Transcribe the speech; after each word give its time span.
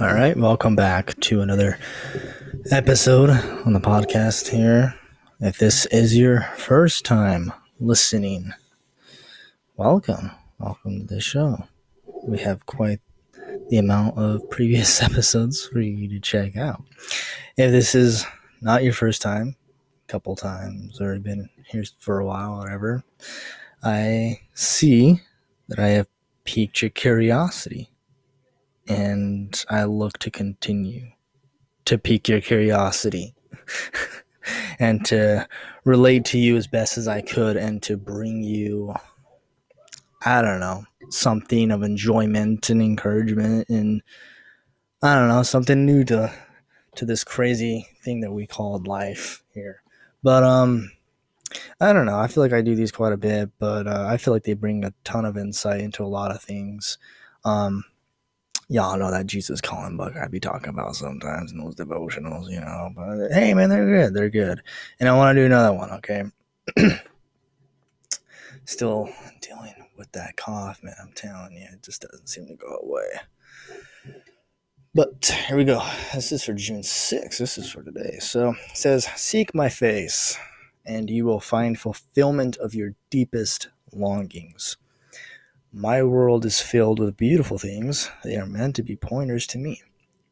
All 0.00 0.14
right, 0.14 0.36
welcome 0.36 0.76
back 0.76 1.18
to 1.22 1.40
another 1.40 1.76
episode 2.70 3.30
on 3.30 3.72
the 3.72 3.80
podcast 3.80 4.46
here. 4.46 4.94
If 5.40 5.58
this 5.58 5.86
is 5.86 6.16
your 6.16 6.42
first 6.56 7.04
time 7.04 7.52
listening, 7.80 8.52
welcome. 9.76 10.30
Welcome 10.60 11.00
to 11.00 11.14
the 11.14 11.20
show. 11.20 11.64
We 12.22 12.38
have 12.38 12.64
quite 12.64 13.00
the 13.70 13.78
amount 13.78 14.16
of 14.16 14.48
previous 14.50 15.02
episodes 15.02 15.66
for 15.66 15.80
you 15.80 16.08
to 16.10 16.20
check 16.20 16.56
out. 16.56 16.80
If 17.56 17.72
this 17.72 17.96
is 17.96 18.24
not 18.60 18.84
your 18.84 18.92
first 18.92 19.20
time, 19.20 19.56
a 20.08 20.12
couple 20.12 20.36
times, 20.36 21.00
or 21.00 21.18
been 21.18 21.50
here 21.66 21.82
for 21.98 22.20
a 22.20 22.24
while, 22.24 22.52
or 22.52 22.58
whatever, 22.58 23.02
I 23.82 24.42
see 24.54 25.22
that 25.66 25.80
I 25.80 25.88
have 25.88 26.06
piqued 26.44 26.82
your 26.82 26.90
curiosity 26.90 27.90
and 28.88 29.64
I 29.68 29.84
look 29.84 30.18
to 30.18 30.30
continue 30.30 31.10
to 31.84 31.98
pique 31.98 32.28
your 32.28 32.40
curiosity 32.40 33.34
and 34.78 35.04
to 35.06 35.46
relate 35.84 36.24
to 36.26 36.38
you 36.38 36.56
as 36.56 36.66
best 36.66 36.98
as 36.98 37.08
I 37.08 37.20
could 37.20 37.56
and 37.56 37.82
to 37.84 37.96
bring 37.96 38.42
you, 38.42 38.94
I 40.24 40.42
don't 40.42 40.60
know, 40.60 40.84
something 41.10 41.70
of 41.70 41.82
enjoyment 41.82 42.68
and 42.70 42.82
encouragement 42.82 43.68
and 43.68 44.02
I 45.02 45.14
don't 45.14 45.28
know, 45.28 45.42
something 45.42 45.86
new 45.86 46.04
to 46.04 46.32
to 46.96 47.04
this 47.04 47.22
crazy 47.22 47.86
thing 48.02 48.20
that 48.22 48.32
we 48.32 48.46
called 48.46 48.88
life 48.88 49.42
here. 49.54 49.82
But 50.22 50.42
um 50.42 50.90
I 51.80 51.92
don't 51.92 52.06
know. 52.06 52.18
I 52.18 52.26
feel 52.26 52.42
like 52.42 52.52
I 52.52 52.60
do 52.60 52.74
these 52.74 52.92
quite 52.92 53.12
a 53.12 53.16
bit, 53.16 53.50
but 53.58 53.86
uh, 53.86 54.04
I 54.06 54.18
feel 54.18 54.34
like 54.34 54.44
they 54.44 54.54
bring 54.54 54.84
a 54.84 54.92
ton 55.04 55.24
of 55.24 55.38
insight 55.38 55.80
into 55.80 56.02
a 56.02 56.06
lot 56.06 56.30
of 56.30 56.42
things. 56.42 56.98
Um, 57.44 57.84
y'all 58.68 58.98
know 58.98 59.10
that 59.10 59.26
Jesus 59.26 59.60
calling 59.60 59.96
book 59.96 60.14
I 60.16 60.28
be 60.28 60.40
talking 60.40 60.68
about 60.68 60.96
sometimes 60.96 61.52
in 61.52 61.58
those 61.58 61.74
devotionals, 61.74 62.50
you 62.50 62.60
know. 62.60 62.90
But 62.94 63.32
hey, 63.32 63.54
man, 63.54 63.70
they're 63.70 63.86
good. 63.86 64.14
They're 64.14 64.30
good. 64.30 64.62
And 65.00 65.08
I 65.08 65.16
want 65.16 65.36
to 65.36 65.42
do 65.42 65.46
another 65.46 65.76
one, 65.76 65.90
okay? 65.92 66.24
Still 68.64 69.08
dealing 69.40 69.74
with 69.96 70.12
that 70.12 70.36
cough, 70.36 70.82
man. 70.82 70.94
I'm 71.00 71.12
telling 71.14 71.52
you, 71.52 71.66
it 71.72 71.82
just 71.82 72.02
doesn't 72.02 72.28
seem 72.28 72.46
to 72.48 72.54
go 72.54 72.78
away. 72.82 73.08
But 74.94 75.36
here 75.46 75.56
we 75.56 75.64
go. 75.64 75.82
This 76.14 76.32
is 76.32 76.44
for 76.44 76.52
June 76.52 76.82
6th. 76.82 77.38
This 77.38 77.56
is 77.56 77.70
for 77.70 77.82
today. 77.82 78.18
So 78.20 78.50
it 78.50 78.76
says, 78.76 79.06
Seek 79.16 79.54
my 79.54 79.68
face, 79.68 80.38
and 80.84 81.08
you 81.08 81.24
will 81.24 81.40
find 81.40 81.78
fulfillment 81.78 82.56
of 82.58 82.74
your 82.74 82.94
deepest 83.10 83.68
longings. 83.92 84.76
My 85.72 86.02
world 86.02 86.46
is 86.46 86.60
filled 86.62 86.98
with 86.98 87.16
beautiful 87.18 87.58
things. 87.58 88.10
They 88.24 88.36
are 88.36 88.46
meant 88.46 88.74
to 88.76 88.82
be 88.82 88.96
pointers 88.96 89.46
to 89.48 89.58
me, 89.58 89.82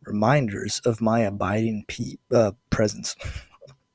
reminders 0.05 0.81
of 0.87 1.03
my 1.03 1.20
abiding 1.20 1.84
pe- 1.89 2.17
uh, 2.33 2.53
presence. 2.70 3.17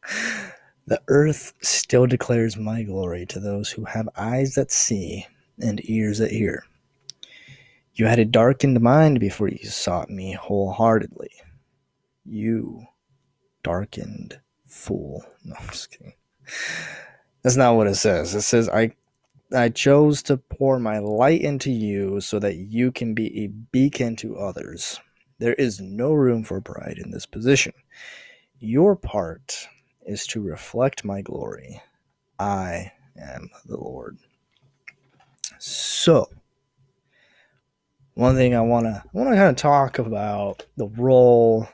the 0.85 1.01
earth 1.07 1.53
still 1.61 2.05
declares 2.05 2.57
my 2.57 2.83
glory 2.83 3.25
to 3.25 3.39
those 3.39 3.71
who 3.71 3.85
have 3.85 4.07
eyes 4.15 4.53
that 4.53 4.71
see 4.71 5.25
and 5.59 5.81
ears 5.89 6.19
that 6.19 6.31
hear. 6.31 6.63
You 7.95 8.05
had 8.05 8.19
a 8.19 8.25
darkened 8.25 8.79
mind 8.79 9.19
before 9.19 9.49
you 9.49 9.65
sought 9.65 10.09
me 10.11 10.33
wholeheartedly. 10.33 11.31
You 12.23 12.85
darkened 13.63 14.39
fool. 14.67 15.25
No, 15.43 15.55
I'm 15.59 15.67
just 15.69 15.89
kidding. 15.89 16.13
That's 17.41 17.55
not 17.55 17.75
what 17.75 17.87
it 17.87 17.95
says. 17.95 18.35
It 18.35 18.41
says, 18.41 18.69
I 18.69 18.91
I 19.53 19.69
chose 19.69 20.23
to 20.23 20.37
pour 20.37 20.79
my 20.79 20.99
light 20.99 21.41
into 21.41 21.71
you 21.71 22.21
so 22.21 22.39
that 22.39 22.55
you 22.55 22.91
can 22.91 23.13
be 23.13 23.43
a 23.43 23.47
beacon 23.47 24.15
to 24.17 24.37
others. 24.37 24.99
There 25.39 25.55
is 25.55 25.81
no 25.81 26.13
room 26.13 26.43
for 26.43 26.61
pride 26.61 26.99
in 27.03 27.11
this 27.11 27.25
position. 27.25 27.73
Your 28.59 28.95
part 28.95 29.67
is 30.05 30.25
to 30.27 30.41
reflect 30.41 31.03
my 31.03 31.21
glory. 31.21 31.81
I 32.39 32.91
am 33.19 33.49
the 33.65 33.77
Lord. 33.77 34.17
So, 35.59 36.27
one 38.13 38.35
thing 38.35 38.55
I 38.55 38.61
want 38.61 38.85
to 38.85 39.03
I 39.03 39.17
want 39.17 39.29
to 39.29 39.35
kind 39.35 39.49
of 39.49 39.55
talk 39.55 39.99
about 39.99 40.65
the 40.77 40.87
role 40.87 41.67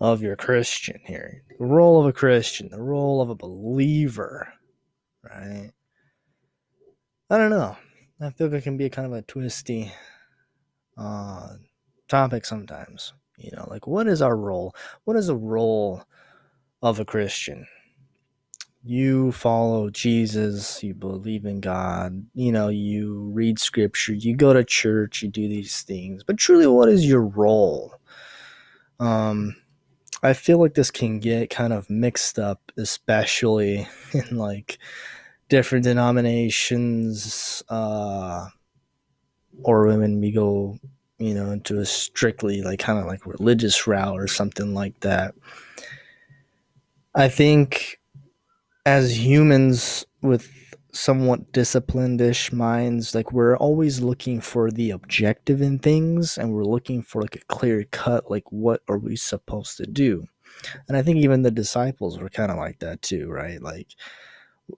of 0.00 0.22
your 0.22 0.36
Christian 0.36 1.00
here. 1.04 1.42
The 1.58 1.64
role 1.64 2.00
of 2.00 2.06
a 2.06 2.12
Christian, 2.12 2.68
the 2.70 2.80
role 2.80 3.20
of 3.20 3.30
a 3.30 3.34
believer, 3.34 4.52
right? 5.22 5.70
I 7.30 7.38
don't 7.38 7.50
know. 7.50 7.76
I 8.20 8.30
feel 8.30 8.52
it 8.52 8.64
can 8.64 8.76
be 8.76 8.90
kind 8.90 9.06
of 9.06 9.12
a 9.12 9.22
twisty 9.22 9.92
uh, 10.98 11.50
topic 12.08 12.44
sometimes. 12.44 13.14
You 13.38 13.52
know, 13.52 13.68
like 13.70 13.86
what 13.86 14.08
is 14.08 14.20
our 14.20 14.36
role? 14.36 14.74
What 15.04 15.16
is 15.16 15.28
the 15.28 15.36
role 15.36 16.02
of 16.82 16.98
a 16.98 17.04
Christian? 17.04 17.68
You 18.82 19.30
follow 19.30 19.90
Jesus, 19.90 20.82
you 20.82 20.92
believe 20.92 21.44
in 21.44 21.60
God, 21.60 22.26
you 22.34 22.50
know, 22.50 22.68
you 22.68 23.30
read 23.32 23.58
scripture, 23.60 24.14
you 24.14 24.34
go 24.34 24.52
to 24.52 24.64
church, 24.64 25.22
you 25.22 25.28
do 25.28 25.46
these 25.48 25.82
things. 25.82 26.24
But 26.24 26.38
truly, 26.38 26.66
what 26.66 26.88
is 26.88 27.06
your 27.06 27.22
role? 27.22 27.94
Um, 28.98 29.54
I 30.22 30.32
feel 30.32 30.58
like 30.58 30.74
this 30.74 30.90
can 30.90 31.20
get 31.20 31.50
kind 31.50 31.72
of 31.72 31.88
mixed 31.88 32.38
up, 32.38 32.72
especially 32.76 33.86
in 34.12 34.36
like 34.36 34.78
different 35.50 35.84
denominations 35.84 37.62
uh, 37.68 38.46
or 39.62 39.86
when 39.86 40.20
we 40.20 40.32
go 40.32 40.78
you 41.18 41.34
know 41.34 41.50
into 41.50 41.78
a 41.78 41.84
strictly 41.84 42.62
like 42.62 42.78
kind 42.78 42.98
of 42.98 43.04
like 43.04 43.26
religious 43.26 43.86
route 43.86 44.18
or 44.18 44.26
something 44.26 44.74
like 44.74 44.98
that. 45.00 45.34
I 47.14 47.28
think 47.28 48.00
as 48.86 49.22
humans 49.22 50.06
with 50.22 50.50
somewhat 50.92 51.52
disciplined-ish 51.52 52.52
minds 52.52 53.14
like 53.14 53.30
we're 53.30 53.56
always 53.56 54.00
looking 54.00 54.40
for 54.40 54.72
the 54.72 54.90
objective 54.90 55.62
in 55.62 55.78
things 55.78 56.36
and 56.36 56.52
we're 56.52 56.64
looking 56.64 57.00
for 57.00 57.22
like 57.22 57.36
a 57.36 57.44
clear 57.46 57.84
cut 57.92 58.28
like 58.28 58.50
what 58.50 58.82
are 58.88 58.98
we 58.98 59.14
supposed 59.14 59.76
to 59.76 59.86
do? 59.86 60.24
And 60.88 60.96
i 60.96 61.02
think 61.02 61.18
even 61.18 61.42
the 61.42 61.50
disciples 61.50 62.18
were 62.18 62.30
kind 62.30 62.50
of 62.50 62.56
like 62.56 62.78
that 62.78 63.02
too 63.02 63.28
right? 63.28 63.60
Like 63.62 63.88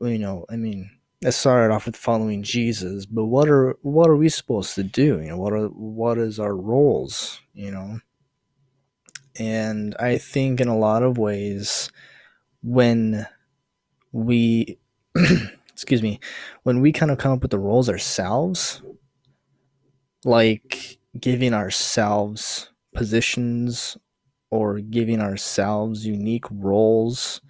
you 0.00 0.18
know, 0.18 0.46
I 0.50 0.56
mean, 0.56 0.90
it 1.20 1.32
started 1.32 1.72
off 1.72 1.86
with 1.86 1.96
following 1.96 2.42
Jesus, 2.42 3.06
but 3.06 3.26
what 3.26 3.48
are 3.48 3.76
what 3.82 4.10
are 4.10 4.16
we 4.16 4.28
supposed 4.28 4.74
to 4.74 4.82
do? 4.82 5.20
You 5.20 5.30
know, 5.30 5.38
what 5.38 5.52
are 5.52 5.66
what 5.68 6.18
is 6.18 6.40
our 6.40 6.56
roles? 6.56 7.40
You 7.54 7.70
know, 7.70 8.00
and 9.38 9.94
I 9.98 10.18
think 10.18 10.60
in 10.60 10.68
a 10.68 10.76
lot 10.76 11.02
of 11.02 11.18
ways, 11.18 11.90
when 12.62 13.26
we, 14.10 14.78
excuse 15.72 16.02
me, 16.02 16.20
when 16.64 16.80
we 16.80 16.92
kind 16.92 17.10
of 17.10 17.18
come 17.18 17.32
up 17.32 17.42
with 17.42 17.50
the 17.50 17.58
roles 17.58 17.88
ourselves, 17.88 18.82
like 20.24 20.98
giving 21.18 21.54
ourselves 21.54 22.70
positions 22.94 23.96
or 24.50 24.80
giving 24.80 25.20
ourselves 25.20 26.06
unique 26.06 26.44
roles 26.50 27.40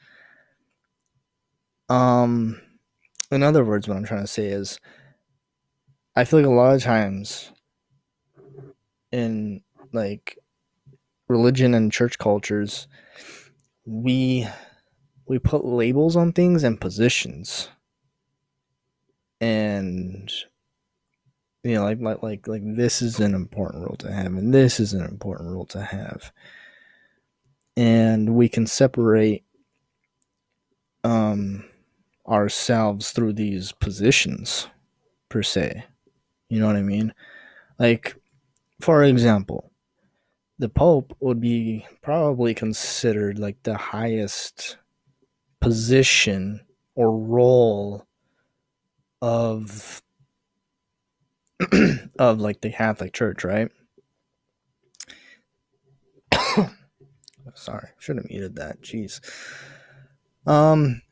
um, 1.89 2.61
in 3.31 3.43
other 3.43 3.65
words, 3.65 3.89
what 3.89 3.97
I'm 3.97 4.05
trying 4.05 4.23
to 4.23 4.27
say 4.27 4.47
is, 4.47 4.79
I 6.15 6.25
feel 6.25 6.41
like 6.41 6.47
a 6.47 6.51
lot 6.51 6.75
of 6.75 6.83
times 6.83 7.51
in 9.11 9.63
like 9.93 10.39
religion 11.29 11.75
and 11.75 11.93
church 11.93 12.19
cultures, 12.19 12.87
we 13.87 14.47
we 15.27 15.39
put 15.39 15.65
labels 15.65 16.17
on 16.17 16.33
things 16.33 16.63
and 16.65 16.81
positions, 16.81 17.69
and 19.41 20.31
you 21.65 21.75
know, 21.75 21.85
like 21.85 22.01
like 22.01 22.23
like 22.23 22.49
like 22.49 22.63
this 22.65 23.01
is 23.03 23.21
an 23.21 23.35
important 23.35 23.85
role 23.85 23.97
to 23.97 24.13
have, 24.13 24.27
and 24.27 24.53
this 24.53 24.81
is 24.81 24.93
an 24.93 25.05
important 25.05 25.51
role 25.51 25.67
to 25.67 25.83
have, 25.83 26.33
and 27.77 28.35
we 28.35 28.49
can 28.49 28.67
separate 28.67 29.45
um 31.05 31.65
ourselves 32.27 33.11
through 33.13 33.33
these 33.35 33.73
positions 33.73 34.69
per 35.29 35.43
se. 35.43 35.85
You 36.49 36.61
know 36.61 36.67
what 36.67 36.77
I 36.77 36.83
mean? 36.83 37.15
Like, 37.79 38.17
for 38.81 39.03
example, 39.03 39.73
the 40.59 40.69
Pope 40.69 41.17
would 41.21 41.41
be 41.41 41.87
probably 42.03 42.55
considered 42.55 43.39
like 43.39 43.63
the 43.63 43.77
highest 43.77 44.77
position 45.61 46.61
or 46.95 47.17
role 47.19 48.07
of 49.21 50.03
of 52.19 52.41
like 52.41 52.61
the 52.61 52.71
Catholic 52.71 53.13
Church, 53.13 53.45
right? 53.45 53.71
Sorry, 57.55 57.89
should 57.99 58.17
have 58.17 58.29
muted 58.29 58.57
that. 58.57 58.83
Jeez. 58.83 59.21
Um, 60.47 61.03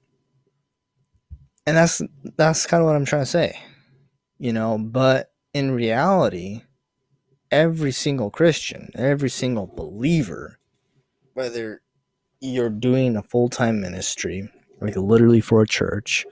and 1.66 1.76
that's 1.76 2.02
that's 2.36 2.66
kind 2.66 2.82
of 2.82 2.86
what 2.86 2.96
I'm 2.96 3.04
trying 3.04 3.22
to 3.22 3.26
say, 3.26 3.60
you 4.38 4.52
know. 4.52 4.78
But 4.78 5.32
in 5.52 5.72
reality, 5.72 6.62
every 7.50 7.92
single 7.92 8.30
Christian, 8.30 8.90
every 8.94 9.30
single 9.30 9.66
believer, 9.66 10.58
whether 11.34 11.82
you're 12.40 12.70
doing 12.70 13.16
a 13.16 13.22
full 13.22 13.48
time 13.48 13.80
ministry, 13.80 14.48
like 14.80 14.96
literally 14.96 15.40
for 15.40 15.62
a 15.62 15.66
church, 15.68 16.26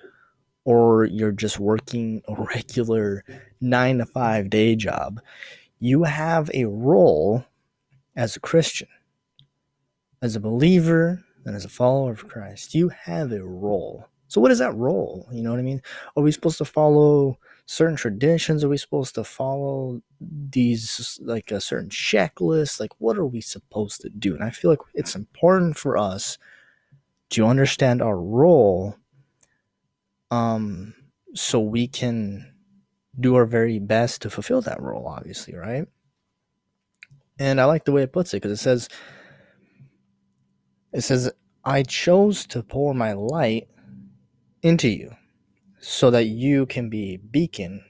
or 0.65 1.05
you're 1.05 1.33
just 1.33 1.59
working 1.59 2.23
a 2.29 2.35
regular 2.55 3.25
nine 3.61 3.99
to 3.99 4.07
five 4.07 4.51
day 4.51 4.77
job, 4.77 5.21
you 5.79 6.05
have 6.05 6.51
a 6.55 6.65
role 6.65 7.45
as 8.17 8.37
a 8.37 8.41
Christian, 8.41 8.89
as 10.21 10.35
a 10.37 10.41
believer, 10.41 11.25
and 11.45 11.55
as 11.55 11.65
a 11.65 11.69
follower 11.69 12.11
of 12.13 12.29
Christ. 12.29 12.75
You 12.75 12.91
have 12.91 13.33
a 13.33 13.43
role. 13.45 14.09
So, 14.29 14.41
what 14.41 14.51
is 14.51 14.59
that 14.59 14.75
role? 14.75 15.27
You 15.33 15.43
know 15.43 15.51
what 15.51 15.59
I 15.59 15.63
mean? 15.63 15.83
Are 16.17 16.23
we 16.23 16.33
supposed 16.33 16.59
to 16.59 16.65
follow 16.65 17.39
certain 17.67 17.97
traditions? 17.97 18.63
Are 18.63 18.69
we 18.69 18.77
supposed 18.77 19.15
to 19.17 19.25
follow 19.25 20.03
these, 20.21 21.19
like 21.23 21.51
a 21.51 21.61
certain 21.61 21.89
checklist? 21.89 22.79
Like, 22.79 22.93
what 22.99 23.17
are 23.19 23.27
we 23.27 23.41
supposed 23.41 24.03
to 24.03 24.11
do? 24.11 24.35
And 24.35 24.45
I 24.45 24.51
feel 24.51 24.71
like 24.71 24.81
it's 24.95 25.15
important 25.15 25.77
for 25.77 25.97
us 25.97 26.39
to 27.31 27.47
understand 27.47 28.01
our 28.03 28.19
role 28.19 28.97
um, 30.31 30.95
so 31.35 31.61
we 31.61 31.89
can 31.89 32.55
do 33.19 33.35
our 33.35 33.47
very 33.47 33.79
best 33.79 34.23
to 34.23 34.31
fulfill 34.31 34.61
that 34.63 34.81
role, 34.81 35.07
obviously, 35.07 35.55
right? 35.55 35.87
And 37.39 37.61
I 37.61 37.65
like 37.65 37.85
the 37.85 37.93
way 37.93 38.03
it 38.03 38.13
puts 38.13 38.35
it 38.35 38.43
because 38.43 38.53
it 38.53 38.63
says, 38.63 38.89
it 40.93 41.03
says, 41.03 41.31
I 41.65 41.83
chose 41.83 42.47
to 42.49 42.63
pour 42.63 42.95
my 42.95 43.13
light 43.13 43.69
into 44.63 44.89
you 44.89 45.15
so 45.81 46.11
that 46.11 46.27
you 46.27 46.67
can 46.67 46.89
be 46.89 47.15
a 47.15 47.17
beacon 47.19 47.85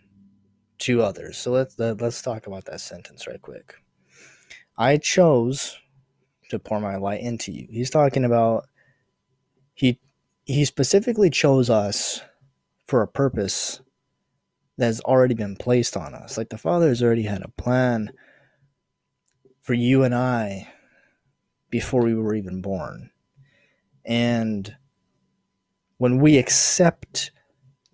to 0.78 1.02
others. 1.02 1.36
So 1.36 1.50
let's 1.50 1.78
let's 1.78 2.22
talk 2.22 2.46
about 2.46 2.64
that 2.66 2.80
sentence 2.80 3.26
right 3.26 3.40
quick. 3.40 3.74
I 4.76 4.96
chose 4.96 5.78
to 6.50 6.58
pour 6.58 6.80
my 6.80 6.96
light 6.96 7.20
into 7.20 7.52
you. 7.52 7.66
He's 7.70 7.90
talking 7.90 8.24
about 8.24 8.66
he 9.74 9.98
he 10.44 10.64
specifically 10.64 11.30
chose 11.30 11.68
us 11.68 12.20
for 12.86 13.02
a 13.02 13.08
purpose 13.08 13.80
that 14.78 14.86
has 14.86 15.00
already 15.00 15.34
been 15.34 15.56
placed 15.56 15.96
on 15.96 16.14
us. 16.14 16.38
Like 16.38 16.50
the 16.50 16.58
Father 16.58 16.88
has 16.88 17.02
already 17.02 17.24
had 17.24 17.42
a 17.42 17.48
plan 17.48 18.12
for 19.60 19.74
you 19.74 20.04
and 20.04 20.14
I 20.14 20.68
before 21.68 22.02
we 22.02 22.14
were 22.14 22.34
even 22.34 22.62
born. 22.62 23.10
And 24.04 24.74
when 25.98 26.18
we 26.20 26.38
accept 26.38 27.32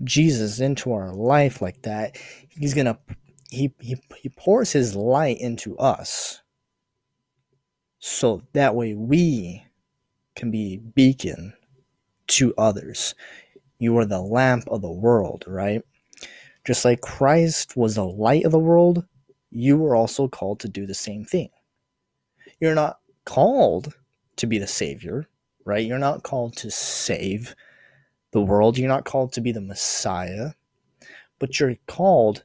Jesus 0.03 0.61
into 0.61 0.93
our 0.93 1.13
life 1.13 1.61
like 1.61 1.83
that, 1.83 2.17
he's 2.49 2.75
going 2.75 2.87
to 2.87 2.99
he, 3.51 3.73
he 3.81 3.97
he 4.17 4.29
pours 4.31 4.73
his 4.73 4.97
light 4.97 5.41
into 5.41 5.77
us. 5.79 6.41
So 7.99 8.43
that 8.53 8.75
way 8.75 8.95
we 8.95 9.65
can 10.37 10.51
be 10.51 10.79
beacon 10.79 11.55
to 12.27 12.55
others. 12.59 13.15
You 13.79 13.97
are 13.99 14.05
the 14.05 14.21
lamp 14.21 14.65
of 14.69 14.83
the 14.83 14.91
world, 14.91 15.45
right? 15.47 15.83
Just 16.67 16.85
like 16.85 17.01
Christ 17.01 17.77
was 17.77 17.95
the 17.95 18.05
light 18.05 18.45
of 18.45 18.53
the 18.53 18.59
world, 18.59 19.05
you 19.51 19.85
are 19.85 19.95
also 19.95 20.29
called 20.29 20.61
to 20.61 20.69
do 20.69 20.87
the 20.87 20.95
same 20.95 21.25
thing. 21.25 21.51
You're 22.61 22.75
not 22.75 22.99
called 23.25 23.95
to 24.37 24.47
be 24.47 24.59
the 24.59 24.67
savior, 24.67 25.29
right? 25.65 25.87
You're 25.87 25.99
not 25.99 26.23
called 26.23 26.57
to 26.57 26.71
save 26.71 27.55
the 28.35 28.43
world. 28.43 28.77
You're 28.77 28.89
not 28.89 29.05
called 29.07 29.33
to 29.33 29.41
be 29.41 29.53
the 29.53 29.61
Messiah, 29.63 30.51
but 31.39 31.59
you're 31.59 31.77
called 31.87 32.45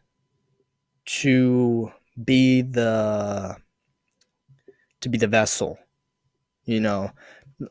to 1.05 1.91
be 2.23 2.61
the 2.61 3.57
to 5.01 5.09
be 5.09 5.17
the 5.17 5.27
vessel, 5.27 5.79
you 6.65 6.79
know, 6.79 7.11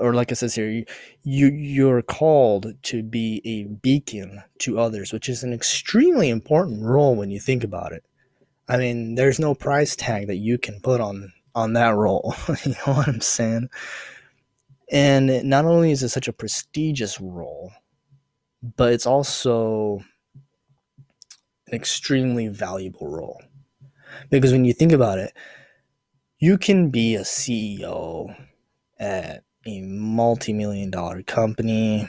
or 0.01 0.15
like 0.15 0.33
it 0.33 0.37
says 0.37 0.55
here, 0.55 0.69
you, 0.69 0.85
you 1.23 1.47
you're 1.49 2.03
called 2.03 2.75
to 2.83 3.03
be 3.03 3.41
a 3.45 3.65
beacon 3.65 4.43
to 4.59 4.81
others, 4.81 5.13
which 5.13 5.29
is 5.29 5.45
an 5.45 5.53
extremely 5.53 6.29
important 6.29 6.83
role 6.83 7.15
when 7.15 7.31
you 7.31 7.39
think 7.39 7.63
about 7.63 7.93
it. 7.93 8.05
I 8.69 8.79
mean, 8.79 9.15
there's 9.15 9.39
no 9.39 9.55
price 9.55 9.95
tag 9.95 10.27
that 10.27 10.37
you 10.37 10.59
can 10.59 10.81
put 10.81 11.01
on 11.01 11.33
on 11.55 11.75
that 11.75 11.95
role. 11.95 12.35
you 12.65 12.73
know 12.73 12.95
what 12.95 13.09
I'm 13.09 13.21
saying? 13.21 13.71
And 14.91 15.45
not 15.45 15.67
only 15.67 15.93
is 15.93 16.03
it 16.03 16.09
such 16.09 16.27
a 16.27 16.33
prestigious 16.33 17.21
role, 17.21 17.71
but 18.63 18.93
it's 18.93 19.07
also 19.07 20.01
an 21.69 21.75
extremely 21.75 22.49
valuable 22.49 23.09
role. 23.09 23.41
Because 24.31 24.53
when 24.53 24.65
you 24.65 24.73
think 24.73 24.93
about 24.93 25.19
it, 25.19 25.33
you 26.39 26.59
can 26.59 26.91
be 26.91 27.15
a 27.15 27.23
CEO 27.23 28.35
at 28.99 29.45
a 29.67 29.81
multi 29.83 30.53
million 30.53 30.91
dollar 30.91 31.23
company, 31.23 32.09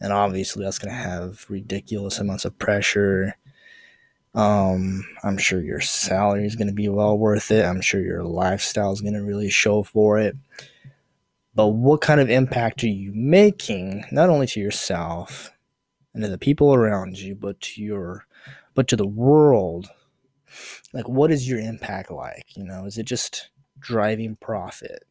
and 0.00 0.12
obviously 0.12 0.64
that's 0.64 0.78
going 0.78 0.94
to 0.94 1.00
have 1.00 1.46
ridiculous 1.48 2.18
amounts 2.18 2.44
of 2.44 2.58
pressure. 2.58 3.34
Um, 4.34 5.04
I'm 5.22 5.38
sure 5.38 5.62
your 5.62 5.80
salary 5.80 6.46
is 6.46 6.56
going 6.56 6.66
to 6.66 6.74
be 6.74 6.88
well 6.88 7.16
worth 7.16 7.50
it. 7.50 7.64
I'm 7.64 7.80
sure 7.80 8.00
your 8.00 8.24
lifestyle 8.24 8.92
is 8.92 9.00
going 9.00 9.14
to 9.14 9.22
really 9.22 9.50
show 9.50 9.82
for 9.82 10.18
it. 10.18 10.36
But 11.54 11.68
what 11.68 12.00
kind 12.00 12.20
of 12.20 12.28
impact 12.28 12.82
are 12.82 12.88
you 12.88 13.12
making, 13.14 14.04
not 14.10 14.30
only 14.30 14.48
to 14.48 14.60
yourself 14.60 15.53
and 16.14 16.22
to 16.22 16.28
the 16.28 16.38
people 16.38 16.72
around 16.72 17.18
you, 17.18 17.34
but 17.34 17.60
to 17.60 17.82
your, 17.82 18.26
but 18.74 18.88
to 18.88 18.96
the 18.96 19.06
world? 19.06 19.88
Like, 20.92 21.08
what 21.08 21.32
is 21.32 21.48
your 21.48 21.58
impact 21.58 22.10
like? 22.10 22.56
You 22.56 22.64
know, 22.64 22.86
is 22.86 22.96
it 22.98 23.06
just 23.06 23.50
driving 23.80 24.36
profit, 24.36 25.04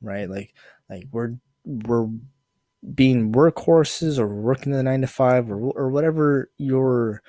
right? 0.00 0.30
Like, 0.30 0.54
like 0.88 1.06
we're 1.12 1.34
we're 1.64 2.08
being 2.94 3.32
workhorses 3.32 4.18
or 4.18 4.28
working 4.28 4.72
the 4.72 4.82
nine 4.82 5.00
to 5.00 5.06
five 5.06 5.50
or 5.50 5.56
or 5.56 5.88
whatever 5.88 6.50
your 6.58 7.22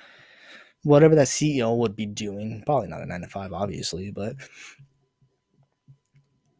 whatever 0.82 1.14
that 1.16 1.26
CEO 1.26 1.76
would 1.76 1.96
be 1.96 2.06
doing. 2.06 2.62
Probably 2.64 2.88
not 2.88 3.02
a 3.02 3.06
nine 3.06 3.22
to 3.22 3.26
five, 3.26 3.52
obviously, 3.52 4.10
but 4.10 4.36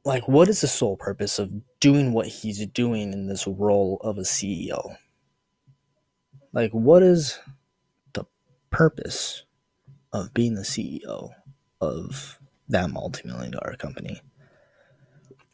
like 0.05 0.27
what 0.29 0.49
is 0.49 0.61
the 0.61 0.69
sole 0.69 0.97
purpose 0.97 1.39
of 1.39 1.51
doing 1.81 2.13
what 2.13 2.27
he's 2.27 2.67
doing 2.69 3.13
in 3.13 3.27
this 3.27 3.47
role 3.47 4.01
of 4.03 4.19
a 4.19 4.23
CEO? 4.23 4.97
Like 6.57 6.73
what 6.73 7.03
is 7.03 7.39
the 8.15 8.25
purpose 8.71 9.45
of 10.13 10.35
being 10.35 10.55
the 10.55 10.63
CEO 10.63 11.33
of 11.81 12.41
that 12.69 12.91
multi-million 12.91 13.53
dollar 13.53 13.77
company? 13.77 14.23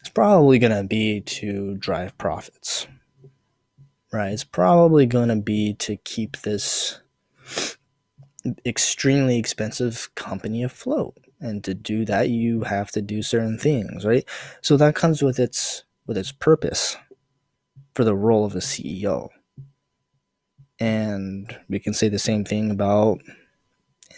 it's 0.03 0.09
probably 0.09 0.59
going 0.59 0.73
to 0.73 0.83
be 0.83 1.21
to 1.21 1.77
drive 1.77 2.19
profits, 2.19 2.89
right? 4.13 4.33
It's 4.33 4.43
probably 4.43 5.07
going 5.07 5.29
to 5.29 5.37
be 5.37 5.75
to 5.75 5.97
keep 5.97 6.39
this 6.39 7.01
extremely 8.67 9.39
expensive 9.39 10.13
company 10.17 10.65
afloat. 10.65 11.17
And 11.41 11.63
to 11.63 11.75
do 11.75 12.05
that, 12.05 12.31
you 12.31 12.63
have 12.63 12.91
to 12.93 13.03
do 13.03 13.23
certain 13.23 13.59
things, 13.59 14.05
right? 14.05 14.25
So 14.61 14.77
that 14.77 14.97
comes 14.97 15.23
with 15.23 15.39
its 15.39 15.85
with 16.07 16.19
its 16.19 16.33
purpose 16.33 16.97
for 17.95 18.03
the 18.03 18.17
role 18.17 18.45
of 18.45 18.57
a 18.57 18.61
CEO. 18.61 19.31
And 20.79 21.57
we 21.69 21.79
can 21.79 21.95
say 21.95 22.09
the 22.09 22.19
same 22.19 22.45
thing 22.45 22.71
about 22.71 23.21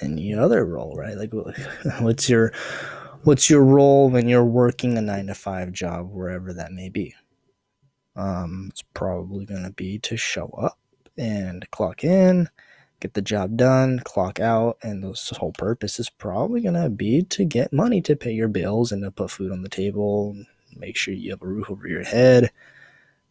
any 0.00 0.34
other 0.34 0.64
role, 0.64 0.94
right? 0.96 1.16
Like, 1.16 1.32
what's 2.00 2.28
your 2.28 2.52
what's 3.25 3.49
your 3.49 3.64
role 3.64 4.11
when 4.11 4.28
you're 4.28 4.44
working 4.44 4.96
a 4.99 5.00
nine 5.00 5.26
to 5.26 5.34
five 5.34 5.73
job, 5.73 6.11
wherever 6.11 6.52
that 6.52 6.73
may 6.73 6.88
be? 6.88 7.14
Um, 8.16 8.68
it's 8.70 8.82
probably 8.94 9.44
going 9.44 9.64
to 9.64 9.73
be 9.73 9.99
to 10.00 10.16
show 10.16 10.46
up 10.61 10.78
and 11.16 11.68
clock 11.70 12.04
in, 12.04 12.49
get 13.00 13.14
the 13.14 13.23
job 13.23 13.56
done, 13.56 14.00
clock 14.04 14.40
out, 14.40 14.78
and 14.82 15.02
the 15.02 15.37
whole 15.37 15.52
purpose 15.52 15.99
is 15.99 16.11
probably 16.11 16.61
going 16.61 16.80
to 16.80 16.88
be 16.88 17.23
to 17.23 17.44
get 17.44 17.73
money 17.73 18.00
to 18.02 18.14
pay 18.14 18.32
your 18.32 18.49
bills 18.49 18.92
and 18.92 19.02
to 19.02 19.11
put 19.11 19.30
food 19.30 19.50
on 19.50 19.62
the 19.62 19.68
table, 19.68 20.37
make 20.76 20.96
sure 20.96 21.14
you 21.14 21.30
have 21.30 21.42
a 21.42 21.46
roof 21.46 21.70
over 21.70 21.88
your 21.88 22.04
head, 22.04 22.50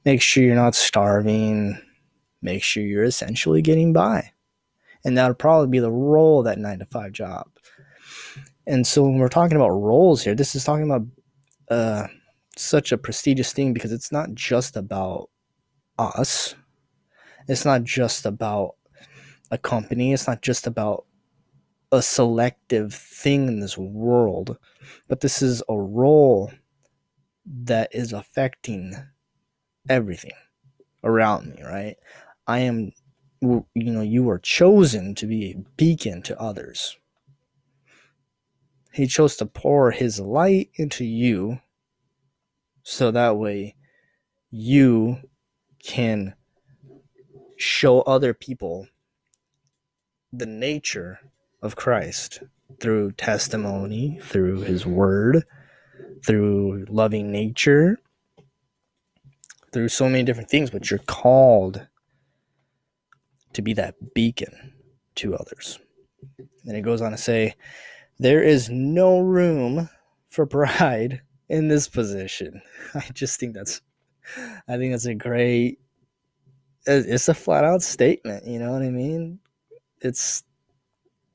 make 0.03 0.21
sure 0.21 0.43
you're 0.43 0.55
not 0.55 0.75
starving, 0.75 1.79
make 2.43 2.63
sure 2.63 2.83
you're 2.83 3.03
essentially 3.03 3.61
getting 3.61 3.93
by. 3.93 4.31
And 5.05 5.17
that'll 5.17 5.35
probably 5.35 5.67
be 5.67 5.79
the 5.79 5.91
role 5.91 6.39
of 6.39 6.45
that 6.45 6.59
nine 6.59 6.79
to 6.79 6.85
five 6.85 7.11
job. 7.11 7.47
And 8.65 8.87
so 8.87 9.03
when 9.03 9.17
we're 9.17 9.27
talking 9.27 9.57
about 9.57 9.69
roles 9.69 10.23
here, 10.23 10.35
this 10.35 10.55
is 10.55 10.63
talking 10.63 10.89
about 10.89 11.07
uh, 11.69 12.07
such 12.57 12.91
a 12.91 12.97
prestigious 12.97 13.51
thing 13.51 13.73
because 13.73 13.91
it's 13.91 14.11
not 14.11 14.33
just 14.33 14.77
about 14.77 15.29
us. 15.99 16.55
It's 17.47 17.65
not 17.65 17.83
just 17.83 18.25
about 18.25 18.75
a 19.51 19.57
company. 19.57 20.13
It's 20.13 20.27
not 20.27 20.41
just 20.41 20.65
about 20.65 21.05
a 21.91 22.01
selective 22.01 22.93
thing 22.93 23.47
in 23.47 23.59
this 23.59 23.77
world, 23.77 24.57
but 25.07 25.19
this 25.19 25.41
is 25.41 25.61
a 25.69 25.77
role 25.77 26.51
that 27.45 27.93
is 27.93 28.13
affecting 28.13 28.95
everything 29.89 30.31
around 31.03 31.47
me, 31.47 31.61
right? 31.63 31.97
I 32.47 32.59
am, 32.59 32.91
you 33.41 33.65
know, 33.75 34.01
you 34.01 34.29
are 34.29 34.39
chosen 34.39 35.15
to 35.15 35.27
be 35.27 35.51
a 35.51 35.57
beacon 35.77 36.21
to 36.23 36.39
others. 36.39 36.97
He 38.93 39.07
chose 39.07 39.37
to 39.37 39.45
pour 39.45 39.91
his 39.91 40.19
light 40.19 40.69
into 40.75 41.03
you 41.05 41.59
so 42.83 43.11
that 43.11 43.37
way 43.37 43.75
you 44.51 45.17
can 45.83 46.35
show 47.57 48.01
other 48.01 48.33
people 48.33 48.87
the 50.31 50.45
nature 50.45 51.19
of 51.61 51.75
Christ 51.75 52.43
through 52.79 53.13
testimony, 53.13 54.19
through 54.21 54.61
his 54.61 54.85
word, 54.85 55.43
through 56.25 56.85
loving 56.89 57.31
nature, 57.31 57.99
through 59.71 59.89
so 59.89 60.09
many 60.09 60.23
different 60.23 60.49
things, 60.49 60.69
but 60.69 60.89
you're 60.89 60.99
called 60.99 61.87
to 63.53 63.61
be 63.61 63.73
that 63.73 64.13
beacon 64.13 64.73
to 65.15 65.35
others. 65.35 65.79
And 66.65 66.77
it 66.77 66.81
goes 66.81 67.01
on 67.01 67.11
to 67.11 67.17
say, 67.17 67.55
there 68.19 68.41
is 68.41 68.69
no 68.69 69.19
room 69.19 69.89
for 70.29 70.45
pride 70.45 71.21
in 71.49 71.67
this 71.67 71.87
position. 71.87 72.61
I 72.95 73.07
just 73.13 73.39
think 73.39 73.53
that's 73.53 73.81
I 74.67 74.77
think 74.77 74.93
that's 74.93 75.05
a 75.05 75.15
great 75.15 75.79
it's 76.85 77.29
a 77.29 77.33
flat 77.33 77.63
out 77.63 77.81
statement, 77.81 78.45
you 78.45 78.59
know 78.59 78.71
what 78.71 78.81
I 78.81 78.89
mean? 78.89 79.39
It's 80.01 80.43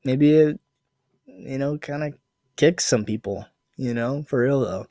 maybe 0.03 0.35
it 0.35 0.59
you 1.25 1.57
know 1.57 1.77
kind 1.77 2.03
of 2.03 2.13
kicks 2.55 2.85
some 2.85 3.05
people, 3.05 3.45
you 3.77 3.93
know, 3.93 4.23
for 4.23 4.41
real 4.41 4.61
though. 4.61 4.85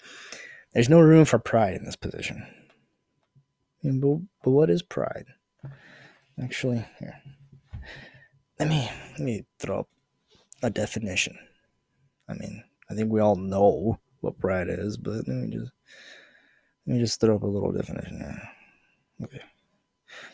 There's 0.73 0.89
no 0.89 1.01
room 1.01 1.25
for 1.25 1.39
pride 1.39 1.75
in 1.75 1.85
this 1.85 1.97
position. 1.97 2.47
but, 3.83 4.19
but 4.43 4.51
what 4.51 4.71
is 4.71 4.83
pride? 4.83 5.27
Actually, 6.43 6.85
here. 6.99 7.21
Let 8.59 8.69
me 8.69 8.91
let 9.13 9.21
me 9.21 9.45
throw 9.59 9.81
up 9.81 9.89
a 10.63 10.71
definition. 10.71 11.39
I 12.29 12.35
mean, 12.35 12.63
I 12.91 12.95
think 12.95 13.11
we 13.11 13.21
all 13.21 13.37
know 13.37 13.99
what 14.21 14.39
pride 14.39 14.69
is, 14.69 14.97
but 14.97 15.27
let 15.27 15.29
me 15.29 15.57
just 15.57 15.73
let 16.87 16.95
me 16.95 17.01
just 17.01 17.21
throw 17.21 17.37
up 17.37 17.43
a 17.43 17.47
little 17.47 17.73
definition 17.73 18.19
here. 18.19 18.43
Okay. 19.25 19.43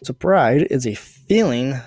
So 0.03 0.13
pride 0.13 0.69
is 0.71 0.87
a 0.87 0.95
feeling 0.95 1.81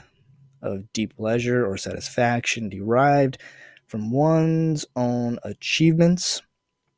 of 0.62 0.92
deep 0.94 1.16
pleasure 1.16 1.66
or 1.66 1.78
satisfaction 1.78 2.70
derived 2.70 3.38
from 3.86 4.12
one's 4.12 4.86
own 4.96 5.40
achievements, 5.44 6.42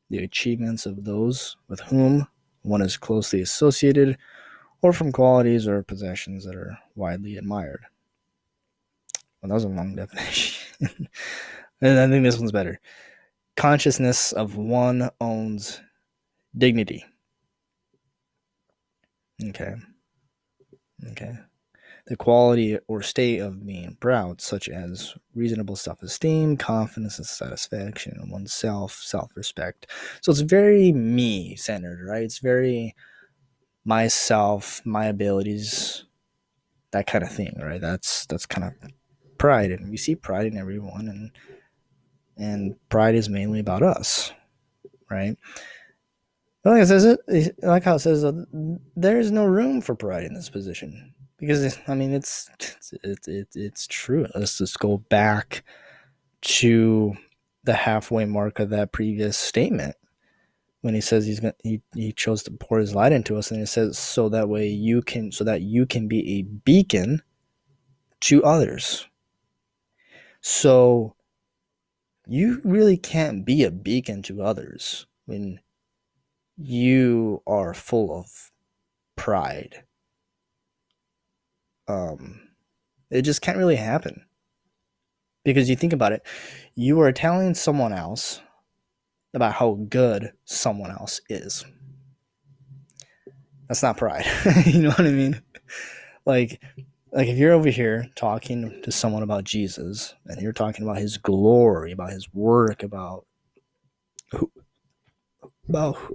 the 0.08 0.18
achievements 0.24 0.86
of 0.86 1.04
those 1.04 1.56
with 1.68 1.80
whom 1.80 2.26
one 2.62 2.82
is 2.82 2.96
closely 2.96 3.40
associated, 3.40 4.18
or 4.82 4.92
from 4.92 5.12
qualities 5.12 5.66
or 5.66 5.82
possessions 5.82 6.44
that 6.44 6.56
are 6.56 6.78
widely 6.94 7.36
admired. 7.36 7.82
Well, 9.42 9.48
that 9.48 9.54
was 9.54 9.64
a 9.64 9.68
long 9.68 9.94
definition. 9.96 10.78
and 11.80 11.98
I 11.98 12.08
think 12.08 12.24
this 12.24 12.38
one's 12.38 12.52
better 12.52 12.80
consciousness 13.60 14.32
of 14.32 14.56
one 14.56 15.10
owns 15.20 15.82
dignity. 16.56 17.04
Okay. 19.48 19.74
Okay. 21.10 21.34
The 22.06 22.16
quality 22.16 22.78
or 22.88 23.02
state 23.02 23.40
of 23.40 23.66
being 23.66 23.98
proud, 24.00 24.40
such 24.40 24.70
as 24.70 25.14
reasonable 25.34 25.76
self 25.76 26.02
esteem, 26.02 26.56
confidence, 26.56 27.18
and 27.18 27.26
satisfaction 27.26 28.18
in 28.22 28.30
oneself, 28.30 28.94
self 28.94 29.30
respect. 29.36 29.86
So 30.22 30.32
it's 30.32 30.40
very 30.40 30.90
me 30.92 31.54
centered, 31.56 32.02
right? 32.06 32.22
It's 32.22 32.38
very 32.38 32.94
myself, 33.84 34.82
my 34.84 35.06
abilities, 35.06 36.04
that 36.92 37.06
kind 37.06 37.24
of 37.24 37.32
thing, 37.32 37.58
right? 37.60 37.80
That's 37.80 38.26
that's 38.26 38.46
kind 38.46 38.64
of 38.66 38.90
pride, 39.38 39.70
and 39.70 39.90
we 39.90 39.96
see 39.96 40.14
pride 40.14 40.46
in 40.46 40.56
everyone, 40.56 41.08
and 41.08 41.30
and 42.36 42.76
pride 42.88 43.14
is 43.14 43.28
mainly 43.28 43.60
about 43.60 43.82
us, 43.82 44.32
right? 45.10 45.36
But 46.62 46.70
like 46.70 46.82
it 46.82 46.86
says, 46.86 47.04
it 47.04 47.54
like 47.62 47.84
how 47.84 47.94
it 47.94 48.00
says, 48.00 48.24
uh, 48.24 48.44
there 48.96 49.18
is 49.18 49.30
no 49.30 49.44
room 49.44 49.80
for 49.80 49.94
pride 49.94 50.24
in 50.24 50.34
this 50.34 50.50
position 50.50 51.14
because 51.38 51.78
I 51.88 51.94
mean 51.94 52.12
it's 52.12 52.50
it's 52.60 52.94
it's, 53.02 53.28
it's, 53.28 53.56
it's 53.56 53.86
true. 53.86 54.26
Let's 54.34 54.58
just 54.58 54.78
go 54.78 54.98
back 54.98 55.64
to 56.42 57.14
the 57.64 57.74
halfway 57.74 58.24
mark 58.24 58.58
of 58.58 58.70
that 58.70 58.92
previous 58.92 59.36
statement 59.36 59.96
when 60.82 60.94
he 60.94 61.00
says 61.00 61.26
he's 61.26 61.40
going 61.40 61.54
he, 61.62 61.80
he 61.94 62.12
chose 62.12 62.42
to 62.42 62.50
pour 62.50 62.78
his 62.78 62.94
light 62.94 63.12
into 63.12 63.36
us 63.36 63.50
and 63.50 63.60
it 63.60 63.66
says 63.66 63.98
so 63.98 64.28
that 64.28 64.48
way 64.48 64.66
you 64.68 65.02
can 65.02 65.30
so 65.30 65.44
that 65.44 65.62
you 65.62 65.86
can 65.86 66.08
be 66.08 66.38
a 66.38 66.42
beacon 66.42 67.22
to 68.20 68.42
others 68.44 69.06
so 70.40 71.14
you 72.26 72.60
really 72.64 72.96
can't 72.96 73.44
be 73.44 73.64
a 73.64 73.70
beacon 73.70 74.22
to 74.22 74.42
others 74.42 75.06
when 75.26 75.60
you 76.56 77.42
are 77.46 77.74
full 77.74 78.16
of 78.16 78.50
pride. 79.16 79.82
Um, 81.88 82.40
it 83.10 83.22
just 83.22 83.42
can't 83.42 83.58
really 83.58 83.76
happen. 83.76 84.24
Because 85.44 85.70
you 85.70 85.76
think 85.76 85.94
about 85.94 86.12
it, 86.12 86.22
you 86.74 87.00
are 87.00 87.12
telling 87.12 87.54
someone 87.54 87.94
else 87.94 88.42
about 89.34 89.54
how 89.54 89.78
good 89.88 90.32
someone 90.44 90.90
else 90.90 91.20
is. 91.28 91.64
That's 93.68 93.82
not 93.82 93.96
pride. 93.96 94.26
you 94.66 94.82
know 94.82 94.88
what 94.90 95.00
I 95.00 95.10
mean? 95.10 95.42
Like 96.26 96.60
like 97.12 97.28
if 97.28 97.38
you're 97.38 97.52
over 97.52 97.70
here 97.70 98.08
talking 98.14 98.80
to 98.82 98.92
someone 98.92 99.22
about 99.22 99.44
Jesus 99.44 100.14
and 100.26 100.40
you're 100.40 100.52
talking 100.52 100.84
about 100.84 100.98
his 100.98 101.16
glory, 101.16 101.92
about 101.92 102.10
his 102.10 102.32
work, 102.32 102.82
about 102.82 103.26
who, 104.32 104.50
about 105.68 105.96
who, 105.96 106.12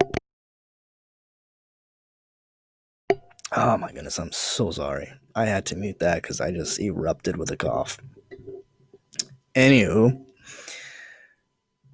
Oh 3.58 3.78
my 3.78 3.92
goodness, 3.92 4.20
I'm 4.20 4.32
so 4.32 4.72
sorry. 4.72 5.14
I 5.34 5.46
had 5.46 5.66
to 5.68 5.76
mute 5.76 6.00
that 6.00 6.22
because 6.22 6.42
I 6.42 6.52
just 6.52 6.80
erupted 6.80 7.38
with 7.38 7.52
a 7.52 7.58
cough. 7.58 7.98
Anywho, 9.56 10.25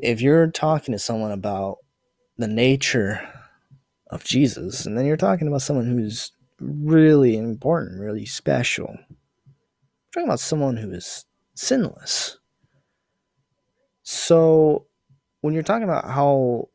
if 0.02 0.22
you're 0.22 0.48
talking 0.48 0.92
to 0.94 1.00
someone 1.00 1.32
about 1.32 1.78
the 2.38 2.48
nature 2.48 3.28
of 4.10 4.24
Jesus, 4.24 4.86
and 4.86 4.98
then 4.98 5.06
you're 5.06 5.18
talking 5.18 5.48
about 5.48 5.62
someone 5.62 5.86
who's 5.86 6.32
really 6.60 7.38
important, 7.38 8.02
really 8.02 8.26
special. 8.26 8.90
I'm 8.90 9.18
talking 10.14 10.28
about 10.28 10.40
someone 10.40 10.78
who 10.78 10.92
is 10.92 11.26
sinless. 11.56 12.38
So 14.04 14.88
when 15.42 15.54
you're 15.54 15.64
talking 15.64 15.84
about 15.84 16.06
how 16.06 16.70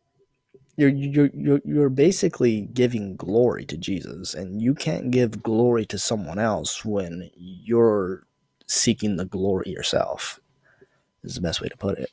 you're 0.76 0.90
you're 0.90 1.30
you're 1.34 1.60
you're 1.64 1.88
basically 1.88 2.62
giving 2.72 3.16
glory 3.16 3.64
to 3.66 3.76
Jesus 3.76 4.34
and 4.34 4.60
you 4.60 4.74
can't 4.74 5.10
give 5.10 5.42
glory 5.42 5.86
to 5.86 5.98
someone 5.98 6.38
else 6.38 6.84
when 6.84 7.30
you're 7.34 8.26
seeking 8.66 9.16
the 9.16 9.24
glory 9.24 9.70
yourself. 9.70 10.40
Is 11.24 11.34
the 11.34 11.40
best 11.40 11.60
way 11.60 11.68
to 11.68 11.76
put 11.76 11.98
it. 11.98 12.10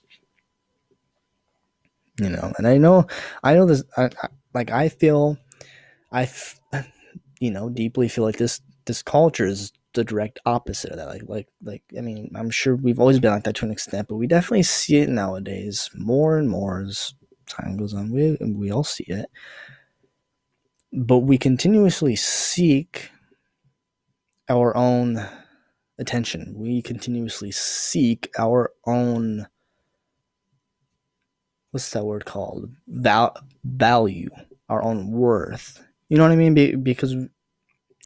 You 2.20 2.30
know, 2.30 2.54
and 2.58 2.68
I 2.68 2.78
know 2.78 3.08
I 3.44 3.56
know 3.56 3.66
this 3.66 3.84
I, 3.98 4.06
I, 4.06 4.28
like 4.54 4.72
I 4.72 4.90
feel 4.90 5.38
I 6.12 6.30
you 7.40 7.52
know 7.52 7.70
deeply 7.70 8.08
feel 8.08 8.24
like 8.24 8.38
this 8.38 8.62
this 8.86 9.02
culture 9.02 9.46
is 9.46 9.72
the 9.94 10.04
direct 10.04 10.40
opposite 10.46 10.92
of 10.92 10.98
that. 10.98 11.08
Like 11.08 11.24
like 11.28 11.48
like 11.64 11.84
i 11.98 12.02
mean 12.02 12.32
i'm 12.36 12.50
sure 12.50 12.76
we've 12.76 13.00
always 13.00 13.20
been 13.20 13.32
like 13.32 13.44
that 13.44 13.56
to 13.56 13.66
an 13.66 13.72
extent 13.72 14.08
but 14.08 14.16
we 14.16 14.26
definitely 14.26 14.64
see 14.64 14.98
it 14.98 15.10
nowadays 15.10 15.90
more 15.94 16.40
and 16.40 16.50
more 16.50 16.82
as 16.82 17.14
time 17.48 17.78
goes 17.78 17.94
on. 17.94 18.12
We 18.12 18.38
we 18.42 18.72
all 18.72 18.84
see 18.84 19.06
it. 19.08 19.30
But 20.92 21.20
we 21.20 21.38
continuously 21.38 22.16
seek 22.16 23.10
our 24.50 24.76
own 24.78 25.26
attention. 25.98 26.54
We 26.56 26.82
continuously 26.82 27.52
seek 27.52 28.30
our 28.38 28.72
own 28.86 29.48
what's 31.74 31.90
that 31.92 32.06
word 32.06 32.26
called 32.26 32.70
Val- 32.88 33.38
value 33.64 34.30
our 34.70 34.84
own 34.84 35.12
worth 35.12 35.84
you 36.10 36.18
know 36.18 36.24
what 36.24 36.32
i 36.32 36.36
mean 36.36 36.54
Be- 36.54 36.76
because 36.76 37.16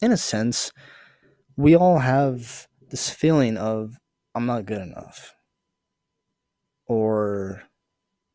in 0.02 0.12
a 0.12 0.18
sense, 0.18 0.72
we 1.56 1.76
all 1.76 2.00
have 2.00 2.68
this 2.90 3.10
feeling 3.10 3.58
of 3.58 3.98
I'm 4.36 4.46
not 4.46 4.66
good 4.66 4.82
enough 4.82 5.34
or 6.86 7.64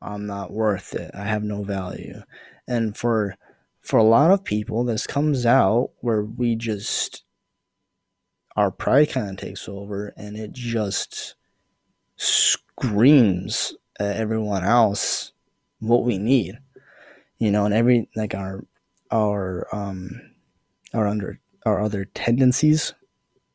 I'm 0.00 0.26
not 0.26 0.52
worth 0.52 0.94
it. 0.94 1.12
I 1.14 1.24
have 1.24 1.44
no 1.44 1.62
value. 1.62 2.22
And 2.66 2.96
for 2.96 3.36
for 3.80 3.98
a 3.98 4.04
lot 4.04 4.30
of 4.30 4.44
people 4.44 4.84
this 4.84 5.06
comes 5.06 5.44
out 5.44 5.90
where 6.00 6.22
we 6.22 6.54
just 6.54 7.24
our 8.56 8.70
pride 8.70 9.10
kind 9.10 9.30
of 9.30 9.36
takes 9.36 9.68
over 9.68 10.12
and 10.16 10.36
it 10.36 10.52
just 10.52 11.34
screams 12.16 13.74
everyone 14.02 14.64
else 14.64 15.32
what 15.80 16.04
we 16.04 16.18
need. 16.18 16.59
You 17.38 17.50
know, 17.50 17.64
and 17.64 17.75
every 17.75 18.09
like 18.14 18.35
our 18.35 18.64
our 19.11 19.66
um 19.73 20.21
our 20.94 21.06
under 21.06 21.40
our 21.66 21.80
other 21.80 22.04
tendencies 22.04 22.94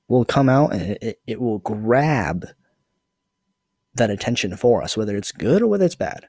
will 0.08 0.26
come 0.26 0.50
out 0.50 0.74
and 0.74 0.98
it, 1.02 1.20
it 1.28 1.42
will 1.42 1.60
grab 1.60 2.46
that 3.96 4.10
attention 4.10 4.56
for 4.56 4.82
us, 4.82 4.96
whether 4.96 5.16
it's 5.16 5.32
good 5.32 5.62
or 5.62 5.68
whether 5.68 5.86
it's 5.86 5.96
bad. 5.96 6.28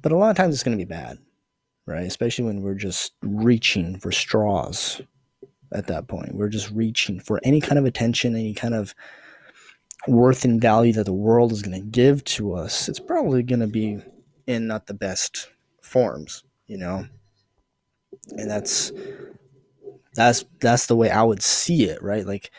But 0.00 0.12
a 0.12 0.16
lot 0.16 0.30
of 0.30 0.36
times 0.36 0.54
it's 0.54 0.62
going 0.62 0.76
to 0.76 0.84
be 0.84 0.88
bad, 0.88 1.18
right? 1.86 2.06
Especially 2.06 2.44
when 2.44 2.62
we're 2.62 2.74
just 2.74 3.12
reaching 3.22 3.98
for 3.98 4.12
straws 4.12 5.00
at 5.72 5.88
that 5.88 6.08
point. 6.08 6.34
We're 6.34 6.48
just 6.48 6.70
reaching 6.70 7.20
for 7.20 7.40
any 7.42 7.60
kind 7.60 7.78
of 7.78 7.84
attention, 7.84 8.34
any 8.34 8.54
kind 8.54 8.74
of 8.74 8.94
worth 10.06 10.44
and 10.44 10.60
value 10.60 10.92
that 10.94 11.04
the 11.04 11.12
world 11.12 11.52
is 11.52 11.62
going 11.62 11.80
to 11.80 11.88
give 11.88 12.22
to 12.24 12.54
us. 12.54 12.88
It's 12.88 13.00
probably 13.00 13.42
going 13.42 13.60
to 13.60 13.66
be 13.66 13.98
in 14.46 14.66
not 14.66 14.86
the 14.86 14.94
best 14.94 15.50
forms, 15.82 16.44
you 16.66 16.78
know? 16.78 17.06
And 18.30 18.50
that's 18.50 18.92
that's 20.14 20.44
that's 20.60 20.86
the 20.86 20.96
way 20.96 21.10
I 21.10 21.22
would 21.22 21.42
see 21.42 21.84
it, 21.84 22.02
right? 22.02 22.26
Like 22.26 22.50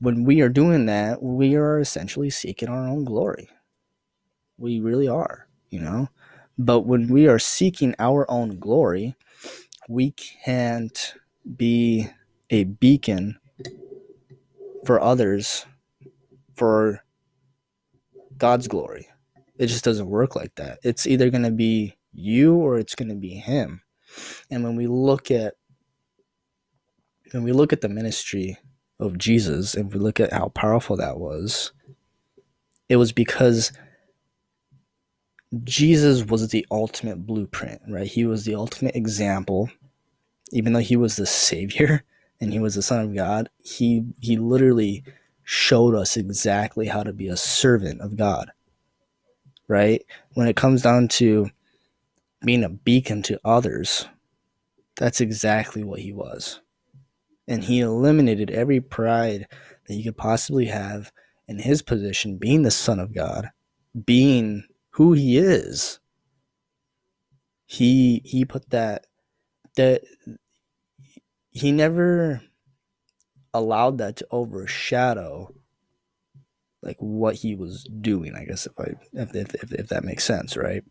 when 0.00 0.24
we 0.24 0.40
are 0.40 0.48
doing 0.48 0.86
that, 0.86 1.22
we 1.22 1.54
are 1.54 1.78
essentially 1.78 2.30
seeking 2.30 2.68
our 2.68 2.86
own 2.86 3.04
glory. 3.04 3.48
We 4.58 4.80
really 4.80 5.08
are, 5.08 5.48
you 5.70 5.80
know? 5.80 6.08
But 6.58 6.82
when 6.82 7.08
we 7.08 7.26
are 7.26 7.38
seeking 7.38 7.94
our 7.98 8.30
own 8.30 8.58
glory, 8.58 9.16
we 9.88 10.12
can't 10.12 11.14
be 11.56 12.08
a 12.50 12.64
beacon 12.64 13.38
for 14.84 15.00
others 15.00 15.66
for 16.56 17.02
God's 18.36 18.68
glory. 18.68 19.08
It 19.58 19.68
just 19.68 19.84
doesn't 19.84 20.08
work 20.08 20.36
like 20.36 20.54
that. 20.56 20.80
It's 20.82 21.06
either 21.06 21.30
going 21.30 21.44
to 21.44 21.50
be 21.50 21.96
you 22.12 22.54
or 22.54 22.78
it's 22.78 22.94
going 22.94 23.08
to 23.08 23.14
be 23.14 23.30
him. 23.34 23.82
And 24.50 24.64
when 24.64 24.76
we 24.76 24.86
look 24.86 25.30
at 25.30 25.54
when 27.32 27.42
we 27.42 27.52
look 27.52 27.72
at 27.72 27.80
the 27.80 27.88
ministry 27.88 28.58
of 29.00 29.18
Jesus 29.18 29.74
and 29.74 29.92
we 29.92 29.98
look 29.98 30.20
at 30.20 30.32
how 30.32 30.48
powerful 30.50 30.96
that 30.96 31.18
was, 31.18 31.72
it 32.88 32.96
was 32.96 33.12
because 33.12 33.72
Jesus 35.64 36.24
was 36.24 36.48
the 36.48 36.66
ultimate 36.70 37.26
blueprint, 37.26 37.80
right? 37.88 38.06
He 38.06 38.24
was 38.24 38.44
the 38.44 38.54
ultimate 38.54 38.96
example. 38.96 39.70
Even 40.52 40.72
though 40.72 40.80
he 40.80 40.96
was 40.96 41.16
the 41.16 41.26
savior 41.26 42.04
and 42.40 42.52
he 42.52 42.58
was 42.60 42.74
the 42.74 42.82
son 42.82 43.04
of 43.04 43.14
God, 43.14 43.48
he 43.62 44.04
he 44.20 44.36
literally 44.36 45.04
showed 45.44 45.94
us 45.94 46.16
exactly 46.16 46.86
how 46.86 47.02
to 47.02 47.12
be 47.12 47.28
a 47.28 47.36
servant 47.36 48.00
of 48.00 48.16
God. 48.16 48.50
Right? 49.68 50.04
When 50.34 50.46
it 50.48 50.56
comes 50.56 50.82
down 50.82 51.08
to 51.08 51.50
being 52.44 52.64
a 52.64 52.68
beacon 52.68 53.22
to 53.22 53.40
others, 53.44 54.06
that's 54.96 55.20
exactly 55.20 55.82
what 55.82 56.00
he 56.00 56.12
was 56.12 56.60
and 57.46 57.64
he 57.64 57.80
eliminated 57.80 58.50
every 58.50 58.80
pride 58.80 59.46
that 59.86 59.94
you 59.94 60.04
could 60.04 60.16
possibly 60.16 60.66
have 60.66 61.12
in 61.46 61.58
his 61.58 61.82
position, 61.82 62.38
being 62.38 62.62
the 62.62 62.70
Son 62.70 62.98
of 62.98 63.14
God, 63.14 63.50
being 64.04 64.64
who 64.90 65.12
he 65.12 65.38
is. 65.38 65.98
He 67.66 68.22
he 68.24 68.44
put 68.44 68.70
that 68.70 69.06
that 69.76 70.02
he 71.50 71.72
never 71.72 72.40
allowed 73.54 73.98
that 73.98 74.16
to 74.16 74.26
overshadow 74.30 75.50
like 76.82 76.96
what 76.98 77.36
he 77.36 77.54
was 77.54 77.84
doing 77.84 78.34
i 78.34 78.44
guess 78.44 78.66
if 78.66 78.78
i 78.78 78.92
if, 79.14 79.34
if, 79.34 79.72
if, 79.72 79.88
that 79.88 80.04
makes 80.04 80.24
sense 80.24 80.56
right? 80.56 80.84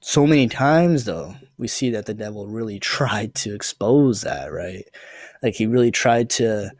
So 0.00 0.26
many 0.26 0.48
times 0.48 1.04
though 1.04 1.34
we 1.58 1.68
see 1.68 1.90
that 1.90 2.06
the 2.06 2.14
devil 2.14 2.46
really 2.46 2.78
tried 2.96 3.34
to 3.36 3.54
expose 3.54 4.22
that 4.22 4.52
right? 4.52 4.84
Like 5.42 5.54
he 5.54 5.66
really 5.66 5.90
tried 5.90 6.30
to 6.30 6.70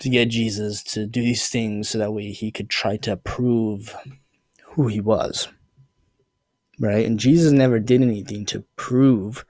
to 0.00 0.08
get 0.08 0.30
jesus 0.30 0.82
to 0.82 1.06
do 1.06 1.22
these 1.22 1.48
things 1.48 1.90
so 1.90 1.98
that 1.98 2.12
way 2.12 2.32
he 2.32 2.50
could 2.50 2.68
try 2.68 2.96
to 2.96 3.16
prove 3.16 3.94
who 4.64 4.88
he 4.88 5.00
was 5.00 5.48
right? 6.80 7.06
And 7.06 7.20
jesus 7.20 7.52
never 7.52 7.78
did 7.78 8.02
anything 8.02 8.44
to 8.46 8.64
prove 8.74 9.44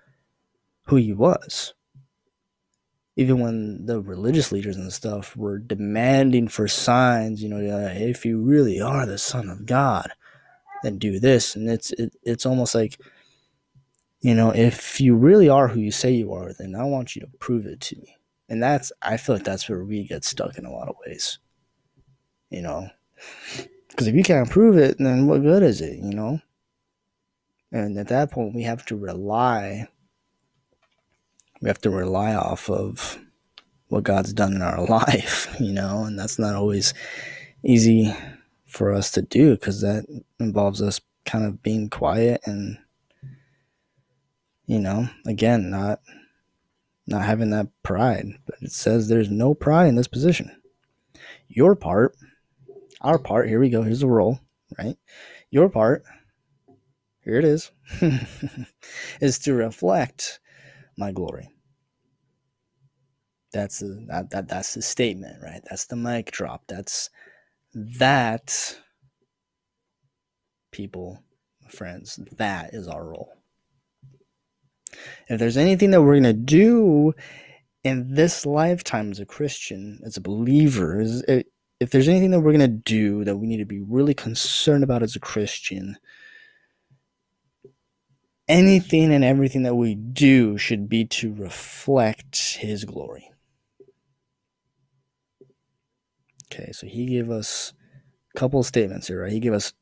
who 0.87 0.97
he 0.97 1.15
was 1.15 1.73
even 3.23 3.41
when 3.41 3.87
the 3.87 4.01
religious 4.01 4.53
leaders 4.53 4.77
and 4.77 4.93
stuff 4.93 5.37
were 5.37 5.59
demanding 5.59 6.49
for 6.49 6.69
signs 6.69 7.43
you 7.43 7.49
know 7.49 7.61
if 7.61 8.27
you 8.27 8.41
really 8.41 8.81
are 8.81 9.07
the 9.07 9.19
son 9.19 9.49
of 9.49 9.65
god 9.65 10.13
then 10.83 10.99
do 10.99 11.19
this. 11.19 11.57
And 11.57 11.71
it's 11.71 11.93
it, 11.93 12.15
it's 12.23 12.47
almost 12.47 12.75
like 12.75 13.01
you 14.21 14.35
know 14.35 14.51
if 14.51 15.01
you 15.01 15.17
really 15.17 15.49
are 15.49 15.69
who 15.69 15.81
you 15.81 15.91
say 15.91 16.13
you 16.13 16.33
are 16.33 16.53
then 16.53 16.75
i 16.75 16.85
want 16.85 17.17
you 17.17 17.21
to 17.23 17.29
prove 17.39 17.67
it 17.67 17.81
to 17.81 17.97
me. 17.97 18.17
And 18.49 18.63
that's 18.63 18.93
i 19.01 19.17
feel 19.17 19.37
like 19.37 19.45
that's 19.45 19.69
where 19.69 19.85
we 19.85 20.05
get 20.05 20.25
stuck 20.25 20.59
in 20.59 20.67
a 20.67 20.73
lot 20.73 20.89
of 20.89 20.97
ways 21.07 21.39
you 22.51 22.61
know? 22.61 22.87
Because 23.89 24.09
if 24.09 24.15
you 24.15 24.23
can't 24.23 24.51
prove 24.51 24.77
it 24.77 24.99
then 24.99 25.27
what 25.27 25.43
good 25.43 25.63
is 25.63 25.81
it 25.81 25.99
you 25.99 26.15
know? 26.15 26.41
And 27.71 27.97
at 27.99 28.09
that 28.09 28.31
point 28.31 28.55
we 28.55 28.65
have 28.65 28.85
to 28.87 28.97
rely 28.97 29.89
we 31.63 31.69
have 31.69 31.81
to 31.81 31.91
rely 31.91 32.35
off 32.35 32.69
of 32.69 33.19
what 33.89 34.05
god's 34.05 34.33
done 34.33 34.55
in 34.55 34.63
our 34.63 34.85
life 34.87 35.55
you 35.59 35.73
know 35.73 36.05
and 36.05 36.19
that's 36.19 36.39
not 36.39 36.55
always 36.55 36.93
easy 37.65 38.15
for 38.67 38.93
us 38.93 39.11
to 39.11 39.23
do 39.23 39.53
because 39.53 39.81
that 39.81 40.05
involves 40.39 40.83
us 40.83 41.01
kind 41.25 41.45
of 41.45 41.63
being 41.63 41.89
quiet 41.89 42.41
and 42.45 42.79
you 44.67 44.79
know 44.79 45.09
again 45.27 45.71
not 45.71 46.01
not 47.07 47.25
having 47.25 47.51
that 47.51 47.69
pride. 47.83 48.27
But 48.47 48.57
it 48.63 48.73
says 48.73 49.09
there's 49.09 49.31
no 49.31 49.55
pride 49.55 49.89
in 49.89 49.97
this 49.97 50.09
position. 50.09 50.51
Your 51.49 51.75
part 51.75 52.17
our 53.01 53.19
part 53.19 53.49
here 53.49 53.59
we 53.59 53.69
go 53.69 53.83
here's 53.83 54.01
the 54.01 54.07
role 54.07 54.39
right? 54.79 54.97
Your 55.51 55.69
part 55.69 56.05
here 57.25 57.37
it 57.37 57.45
is 57.45 57.71
is 59.21 59.39
to 59.41 59.53
reflect 59.53 60.41
my 60.97 61.13
glory 61.13 61.52
that's 63.53 63.81
the 63.81 64.05
that, 64.09 64.31
that 64.31 64.49
that's 64.49 64.75
the 64.75 64.83
statement 64.83 65.43
right? 65.43 65.61
That's 65.69 65.87
the 65.87 65.97
mic 65.97 66.31
drop. 66.31 66.65
That's 66.69 67.11
that 67.75 68.79
people 70.73 71.23
friends 71.69 72.19
that 72.37 72.75
is 72.75 72.89
our 72.89 73.05
role. 73.05 73.33
If 75.29 75.39
there's 75.39 75.57
anything 75.57 75.91
that 75.93 76.03
we're 76.03 76.21
going 76.21 76.25
to 76.25 76.33
do 76.35 77.15
in 77.85 78.15
this 78.15 78.47
lifetime 78.47 79.11
as 79.11 79.21
a 79.21 79.27
christian 79.27 80.01
as 80.05 80.17
a 80.17 80.21
believer 80.21 81.01
is 81.01 81.23
if 81.27 81.91
there's 81.91 82.09
anything 82.09 82.31
that 82.31 82.41
we're 82.41 82.53
going 82.53 82.61
to 82.61 82.69
do 82.69 83.25
that 83.25 83.37
we 83.37 83.47
need 83.47 83.57
to 83.59 83.65
be 83.65 83.81
really 83.81 84.15
concerned 84.15 84.85
about 84.85 85.03
as 85.03 85.17
a 85.17 85.21
christian 85.21 85.97
anything 88.49 89.13
and 89.13 89.25
everything 89.25 89.63
that 89.63 89.75
we 89.75 89.95
do 89.95 90.57
should 90.59 90.89
be 90.89 91.05
to 91.05 91.35
reflect 91.35 92.57
his 92.59 92.85
glory 92.85 93.31
Okay, 96.53 96.73
so 96.73 96.87
he 96.87 97.07
gave 97.07 97.31
us 97.31 97.73
a 98.35 98.39
couple 98.39 98.63
statements 98.63 99.09
here, 99.09 99.23
right? 99.23 99.33
He 99.33 99.41
gave 99.41 99.55
us 99.55 99.73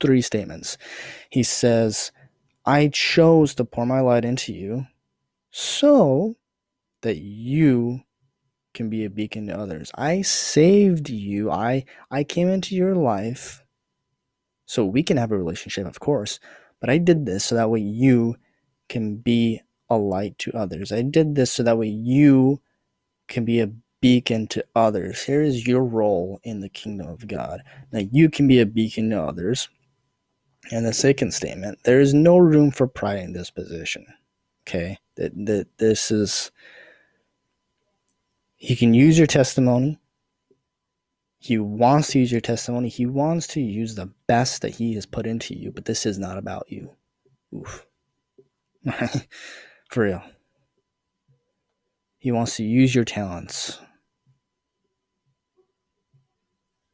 three 0.00 0.22
statements. 0.22 0.78
He 1.30 1.42
says, 1.42 2.10
I 2.64 2.88
chose 2.88 3.54
to 3.56 3.64
pour 3.64 3.84
my 3.84 4.00
light 4.00 4.24
into 4.24 4.52
you 4.54 4.86
so 5.50 6.36
that 7.02 7.18
you 7.18 8.00
can 8.72 8.88
be 8.88 9.04
a 9.04 9.10
beacon 9.10 9.46
to 9.48 9.58
others. 9.58 9.90
I 9.94 10.22
saved 10.22 11.10
you. 11.10 11.50
I 11.50 11.84
I 12.10 12.24
came 12.24 12.48
into 12.48 12.74
your 12.74 12.94
life 12.94 13.64
so 14.66 14.84
we 14.84 15.02
can 15.02 15.16
have 15.16 15.32
a 15.32 15.38
relationship, 15.38 15.86
of 15.86 16.00
course, 16.00 16.38
but 16.80 16.88
I 16.88 16.98
did 16.98 17.26
this 17.26 17.44
so 17.44 17.54
that 17.56 17.70
way 17.70 17.80
you 17.80 18.36
can 18.88 19.16
be 19.16 19.60
a 19.90 19.96
light 19.96 20.38
to 20.38 20.52
others. 20.52 20.92
I 20.92 21.02
did 21.02 21.34
this 21.34 21.52
so 21.52 21.62
that 21.62 21.78
way 21.78 21.88
you 21.88 22.60
can 23.26 23.44
be 23.44 23.60
a 23.60 23.70
beacon 24.00 24.46
to 24.48 24.64
others. 24.74 25.22
Here 25.24 25.42
is 25.42 25.66
your 25.66 25.84
role 25.84 26.40
in 26.44 26.60
the 26.60 26.68
kingdom 26.68 27.08
of 27.08 27.26
God. 27.26 27.62
Now 27.92 28.00
you 28.12 28.30
can 28.30 28.46
be 28.48 28.60
a 28.60 28.66
beacon 28.66 29.10
to 29.10 29.22
others. 29.22 29.68
And 30.70 30.84
the 30.84 30.92
second 30.92 31.32
statement, 31.32 31.78
there 31.84 32.00
is 32.00 32.12
no 32.12 32.36
room 32.38 32.70
for 32.70 32.86
pride 32.86 33.20
in 33.20 33.32
this 33.32 33.50
position. 33.50 34.06
Okay? 34.66 34.98
That 35.16 35.32
that 35.46 35.66
this 35.78 36.10
is 36.10 36.50
he 38.56 38.76
can 38.76 38.92
use 38.92 39.16
your 39.16 39.26
testimony. 39.26 39.98
He 41.38 41.56
wants 41.58 42.08
to 42.08 42.18
use 42.18 42.32
your 42.32 42.40
testimony. 42.40 42.88
He 42.88 43.06
wants 43.06 43.46
to 43.48 43.60
use 43.60 43.94
the 43.94 44.10
best 44.26 44.62
that 44.62 44.74
he 44.74 44.94
has 44.94 45.06
put 45.06 45.26
into 45.26 45.54
you, 45.54 45.70
but 45.70 45.84
this 45.84 46.04
is 46.04 46.18
not 46.18 46.36
about 46.36 46.66
you. 46.68 46.90
Oof. 47.54 47.86
For 49.90 50.02
real. 50.02 50.22
He 52.18 52.32
wants 52.32 52.56
to 52.56 52.64
use 52.64 52.94
your 52.94 53.04
talents. 53.04 53.78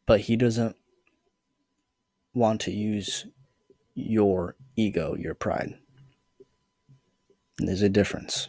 But 0.07 0.21
he 0.21 0.37
doesn't 0.37 0.77
want 2.35 2.61
to 2.63 2.71
use 2.73 3.27
your 3.95 4.57
ego, 4.77 5.15
your 5.17 5.35
pride. 5.35 5.75
And 7.59 7.69
there's 7.69 7.83
a 7.83 7.89
difference. 7.89 8.49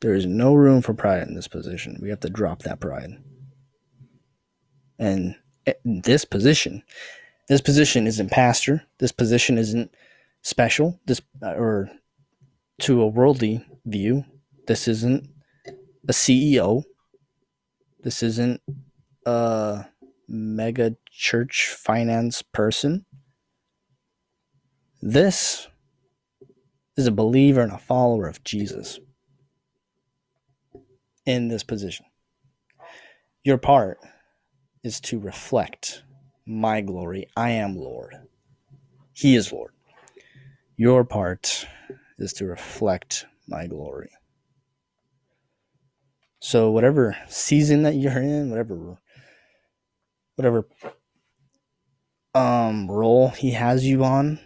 There 0.00 0.14
is 0.14 0.26
no 0.26 0.54
room 0.54 0.82
for 0.82 0.94
pride 0.94 1.28
in 1.28 1.34
this 1.34 1.46
position. 1.46 1.98
We 2.02 2.10
have 2.10 2.20
to 2.20 2.30
drop 2.30 2.62
that 2.62 2.80
pride. 2.80 3.10
And 4.98 5.36
in 5.66 6.02
this 6.02 6.24
position, 6.24 6.82
This 7.48 7.60
position 7.60 8.06
isn't 8.06 8.30
pastor. 8.30 8.82
This 8.98 9.12
position 9.12 9.58
isn't 9.58 9.94
special. 10.42 11.00
This 11.06 11.20
uh, 11.42 11.54
or 11.54 11.90
to 12.80 13.02
a 13.02 13.06
worldly 13.06 13.64
view, 13.84 14.24
this 14.66 14.88
isn't 14.88 15.28
a 16.08 16.12
CEO. 16.12 16.84
This 18.02 18.22
isn't 18.22 18.60
a 19.26 19.84
mega 20.32 20.96
church 21.10 21.68
finance 21.68 22.42
person. 22.42 23.04
This 25.02 25.68
is 26.96 27.06
a 27.06 27.12
believer 27.12 27.60
and 27.60 27.72
a 27.72 27.78
follower 27.78 28.26
of 28.26 28.42
Jesus 28.42 28.98
in 31.26 31.48
this 31.48 31.62
position. 31.62 32.06
Your 33.44 33.58
part 33.58 33.98
is 34.82 35.00
to 35.02 35.18
reflect 35.18 36.02
my 36.46 36.80
glory. 36.80 37.28
I 37.36 37.50
am 37.50 37.76
Lord. 37.76 38.14
He 39.12 39.36
is 39.36 39.52
Lord. 39.52 39.72
Your 40.76 41.04
part 41.04 41.66
is 42.18 42.32
to 42.34 42.46
reflect 42.46 43.26
my 43.46 43.66
glory. 43.66 44.10
So 46.40 46.70
whatever 46.70 47.16
season 47.28 47.82
that 47.82 47.94
you're 47.94 48.20
in, 48.20 48.50
whatever 48.50 48.98
whatever 50.36 50.66
um 52.34 52.90
role 52.90 53.28
he 53.28 53.50
has 53.50 53.86
you 53.86 54.02
on 54.02 54.38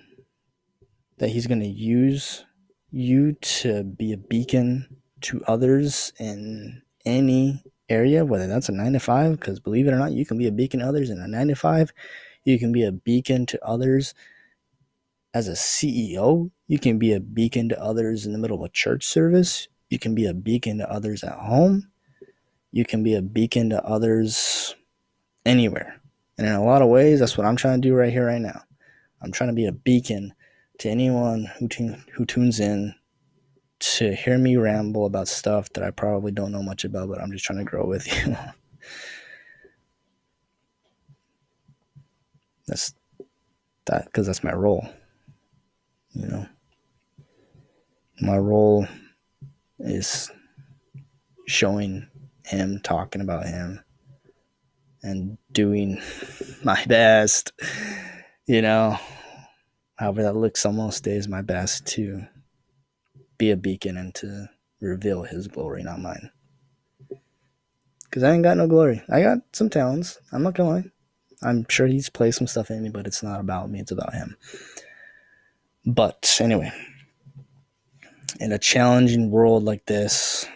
that 1.19 1.31
he's 1.31 1.47
going 1.47 1.61
to 1.61 1.67
use 1.67 2.45
you 2.91 3.33
to 3.35 3.85
be 3.85 4.13
a 4.13 4.17
beacon 4.17 4.87
to 5.21 5.43
others 5.47 6.13
in 6.19 6.83
any 7.05 7.63
area, 7.89 8.25
whether 8.25 8.47
that's 8.47 8.69
a 8.69 8.73
nine 8.73 8.93
to 8.93 9.01
five, 9.01 9.39
because 9.39 9.61
believe 9.61 9.87
it 9.87 9.93
or 9.93 9.99
not, 9.99 10.13
you 10.13 10.27
can 10.27 10.39
be 10.39 10.47
a 10.47 10.53
beacon 10.53 10.81
to 10.81 10.87
others 10.87 11.11
in 11.11 11.21
a 11.21 11.29
nine 11.29 11.49
to 11.49 11.55
five. 11.55 11.93
You 12.45 12.59
can 12.59 12.73
be 12.73 12.85
a 12.85 12.93
beacon 12.93 13.47
to 13.47 13.65
others 13.65 14.15
as 15.35 15.49
a 15.49 15.53
CEO. 15.53 16.51
You 16.67 16.79
can 16.79 16.99
be 16.99 17.13
a 17.13 17.21
beacon 17.21 17.69
to 17.71 17.83
others 17.83 18.27
in 18.27 18.33
the 18.33 18.39
middle 18.39 18.59
of 18.59 18.65
a 18.65 18.73
church 18.73 19.05
service. 19.05 19.69
You 19.89 19.99
can 19.99 20.15
be 20.15 20.27
a 20.27 20.35
beacon 20.35 20.79
to 20.79 20.91
others 20.91 21.23
at 21.23 21.39
home. 21.39 21.91
You 22.73 22.85
can 22.85 23.03
be 23.03 23.15
a 23.15 23.23
beacon 23.23 23.71
to 23.71 23.85
others 23.85 24.75
anywhere. 25.47 26.01
And 26.39 26.47
in 26.47 26.53
a 26.53 26.65
lot 26.65 26.83
of 26.83 26.89
ways, 26.89 27.21
that's 27.21 27.39
what 27.39 27.47
I'm 27.47 27.57
trying 27.57 27.81
to 27.81 27.89
do 27.89 27.95
right 27.95 28.13
here, 28.13 28.27
right 28.27 28.41
now. 28.41 28.63
I'm 29.23 29.33
trying 29.33 29.49
to 29.49 29.55
be 29.55 29.67
a 29.67 29.73
beacon 29.73 30.35
to 30.79 30.91
anyone 30.91 31.51
who, 31.59 31.69
who 32.13 32.27
tunes 32.27 32.61
in 32.61 32.95
to 33.79 34.15
hear 34.15 34.37
me 34.39 34.57
ramble 34.57 35.07
about 35.07 35.29
stuff 35.29 35.71
that 35.71 35.85
I 35.85 35.91
probably 35.91 36.33
don't 36.33 36.53
know 36.53 36.63
much 36.63 36.85
about, 36.85 37.09
but 37.09 37.21
I'm 37.21 37.33
just 37.33 37.45
trying 37.45 37.59
to 37.59 37.65
grow 37.65 37.87
with 37.87 38.07
you. 38.27 38.37
that's 42.67 42.95
that 43.87 44.07
because 44.07 44.27
that's 44.27 44.45
my 44.45 44.53
role. 44.53 44.87
You 46.15 46.27
know, 46.27 46.47
my 48.21 48.39
role 48.39 48.87
is 49.79 50.31
showing 51.47 52.09
him, 52.45 52.81
talking 52.83 53.21
about 53.21 53.47
him, 53.47 53.85
and 55.03 55.39
doing 55.53 56.01
my 56.65 56.85
best. 56.87 57.53
You 58.47 58.63
know, 58.63 58.99
however 59.97 60.23
that 60.23 60.37
looks, 60.37 60.65
on 60.67 60.77
most 60.77 61.03
days 61.03 61.29
my 61.29 61.43
best 61.43 61.87
to 61.89 62.23
be 63.39 63.51
a 63.51 63.57
beacon 63.57 63.97
and 63.97 64.15
to 64.17 64.49
reveal 64.81 65.23
his 65.23 65.49
glory, 65.49 65.83
not 65.83 66.01
mine. 66.01 66.31
Because 68.05 68.23
I 68.23 68.33
ain't 68.33 68.45
got 68.45 68.57
no 68.57 68.67
glory. 68.67 69.03
I 69.11 69.21
got 69.23 69.39
some 69.53 69.69
talents. 69.69 70.19
I'm 70.33 70.43
not 70.43 70.55
gonna 70.55 70.71
lie. 70.71 70.85
I'm 71.43 71.67
sure 71.69 71.87
he's 71.87 72.09
placed 72.09 72.39
some 72.39 72.47
stuff 72.47 72.71
in 72.71 72.83
me, 72.83 72.89
but 72.89 73.07
it's 73.07 73.23
not 73.23 73.41
about 73.41 73.71
me, 73.71 73.81
it's 73.81 73.91
about 73.91 74.15
him. 74.15 74.37
But 75.85 76.39
anyway, 76.41 76.73
in 78.41 78.53
a 78.53 78.59
challenging 78.59 79.31
world 79.31 79.65
like 79.65 79.87
this, 79.87 80.47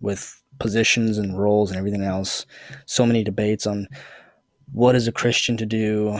with 0.00 0.41
positions 0.62 1.18
and 1.18 1.36
roles 1.36 1.70
and 1.70 1.78
everything 1.78 2.04
else, 2.04 2.46
so 2.86 3.04
many 3.04 3.24
debates 3.24 3.66
on 3.66 3.88
what 4.70 4.94
is 4.94 5.08
a 5.08 5.12
Christian 5.12 5.56
to 5.56 5.66
do, 5.66 6.16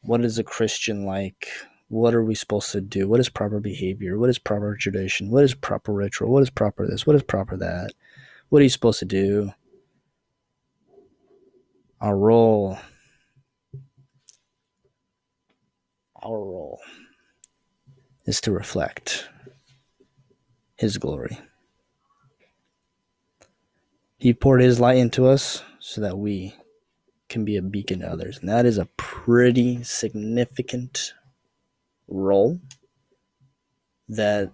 what 0.00 0.24
is 0.24 0.38
a 0.38 0.42
Christian 0.42 1.04
like, 1.04 1.46
what 1.88 2.14
are 2.14 2.24
we 2.24 2.34
supposed 2.34 2.72
to 2.72 2.80
do? 2.80 3.06
What 3.06 3.20
is 3.20 3.28
proper 3.28 3.60
behavior? 3.60 4.18
What 4.18 4.30
is 4.30 4.38
proper 4.38 4.74
tradition? 4.74 5.30
What 5.30 5.44
is 5.44 5.54
proper 5.54 5.92
ritual? 5.92 6.32
What 6.32 6.42
is 6.42 6.50
proper 6.50 6.86
this? 6.88 7.06
What 7.06 7.14
is 7.14 7.22
proper 7.22 7.58
that? 7.58 7.92
What 8.48 8.60
are 8.60 8.62
you 8.62 8.70
supposed 8.70 9.00
to 9.00 9.04
do? 9.04 9.52
Our 12.00 12.16
role, 12.16 12.78
our 16.22 16.38
role 16.38 16.80
is 18.24 18.40
to 18.42 18.50
reflect 18.50 19.28
His 20.76 20.96
glory. 20.96 21.38
He 24.18 24.32
poured 24.32 24.62
His 24.62 24.80
light 24.80 24.96
into 24.96 25.26
us 25.26 25.62
so 25.78 26.00
that 26.00 26.18
we 26.18 26.54
can 27.28 27.44
be 27.44 27.56
a 27.56 27.62
beacon 27.62 28.00
to 28.00 28.10
others. 28.10 28.38
And 28.38 28.48
that 28.48 28.66
is 28.66 28.78
a 28.78 28.88
pretty 28.96 29.82
significant 29.82 31.12
role 32.08 32.60
that 34.08 34.52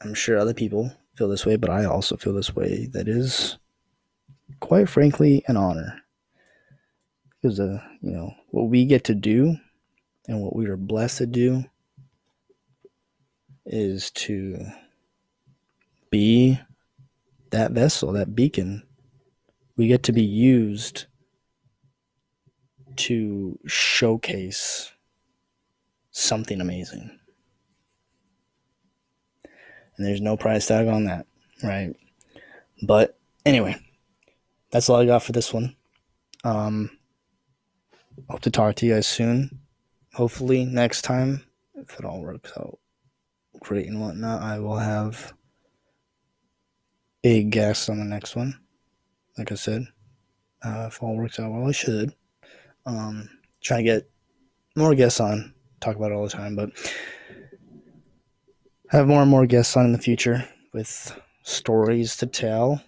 I'm 0.00 0.14
sure 0.14 0.38
other 0.38 0.54
people 0.54 0.92
feel 1.16 1.28
this 1.28 1.44
way, 1.44 1.56
but 1.56 1.70
I 1.70 1.84
also 1.84 2.16
feel 2.16 2.32
this 2.32 2.54
way. 2.54 2.86
That 2.92 3.08
is, 3.08 3.58
quite 4.60 4.88
frankly, 4.88 5.42
an 5.48 5.56
honor. 5.56 6.00
Because, 7.40 7.58
uh, 7.58 7.80
you 8.00 8.12
know, 8.12 8.32
what 8.50 8.68
we 8.68 8.84
get 8.84 9.04
to 9.04 9.14
do 9.14 9.56
and 10.26 10.40
what 10.40 10.54
we 10.54 10.66
are 10.66 10.76
blessed 10.76 11.18
to 11.18 11.26
do 11.26 11.64
is 13.66 14.10
to 14.12 14.64
be 16.10 16.58
that 17.50 17.72
vessel, 17.72 18.12
that 18.12 18.34
beacon. 18.34 18.82
We 19.76 19.86
get 19.86 20.02
to 20.04 20.12
be 20.12 20.22
used 20.22 21.06
to 22.96 23.58
showcase 23.66 24.90
something 26.10 26.60
amazing. 26.60 27.18
And 29.96 30.06
there's 30.06 30.20
no 30.20 30.36
price 30.36 30.66
tag 30.66 30.88
on 30.88 31.04
that, 31.04 31.26
right? 31.62 31.94
But 32.82 33.18
anyway, 33.44 33.76
that's 34.70 34.88
all 34.88 35.00
I 35.00 35.06
got 35.06 35.22
for 35.22 35.32
this 35.32 35.52
one. 35.52 35.76
Um, 36.44 36.90
hope 38.28 38.40
to 38.40 38.50
talk 38.50 38.76
to 38.76 38.86
you 38.86 38.94
guys 38.94 39.06
soon. 39.06 39.60
Hopefully, 40.14 40.64
next 40.64 41.02
time, 41.02 41.44
if 41.74 41.98
it 41.98 42.04
all 42.04 42.22
works 42.22 42.52
out 42.56 42.78
great 43.60 43.86
and 43.86 44.00
whatnot, 44.00 44.42
I 44.42 44.58
will 44.58 44.76
have 44.76 45.32
a 47.24 47.42
guest 47.44 47.90
on 47.90 47.98
the 47.98 48.04
next 48.04 48.36
one. 48.36 48.58
Like 49.36 49.52
I 49.52 49.56
said, 49.56 49.86
uh, 50.62 50.86
if 50.88 51.02
all 51.02 51.16
works 51.16 51.38
out 51.38 51.52
well, 51.52 51.68
I 51.68 51.72
should. 51.72 52.14
Um, 52.86 53.28
try 53.60 53.78
to 53.78 53.82
get 53.82 54.10
more 54.76 54.94
guests 54.94 55.20
on 55.20 55.54
talk 55.80 55.96
about 55.96 56.10
it 56.10 56.14
all 56.14 56.24
the 56.24 56.30
time, 56.30 56.56
but 56.56 56.70
have 58.88 59.06
more 59.06 59.22
and 59.22 59.30
more 59.30 59.46
guests 59.46 59.76
on 59.76 59.86
in 59.86 59.92
the 59.92 59.98
future 59.98 60.48
with 60.72 61.18
stories 61.42 62.16
to 62.16 62.26
tell 62.26 62.82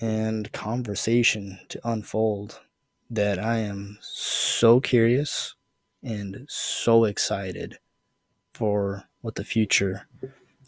and 0.00 0.50
conversation 0.52 1.58
to 1.68 1.80
unfold 1.88 2.60
that 3.10 3.38
I 3.38 3.58
am 3.58 3.98
so 4.00 4.80
curious 4.80 5.54
and 6.02 6.44
so 6.48 7.04
excited 7.04 7.78
for 8.54 9.04
what 9.20 9.36
the 9.36 9.44
future 9.44 10.08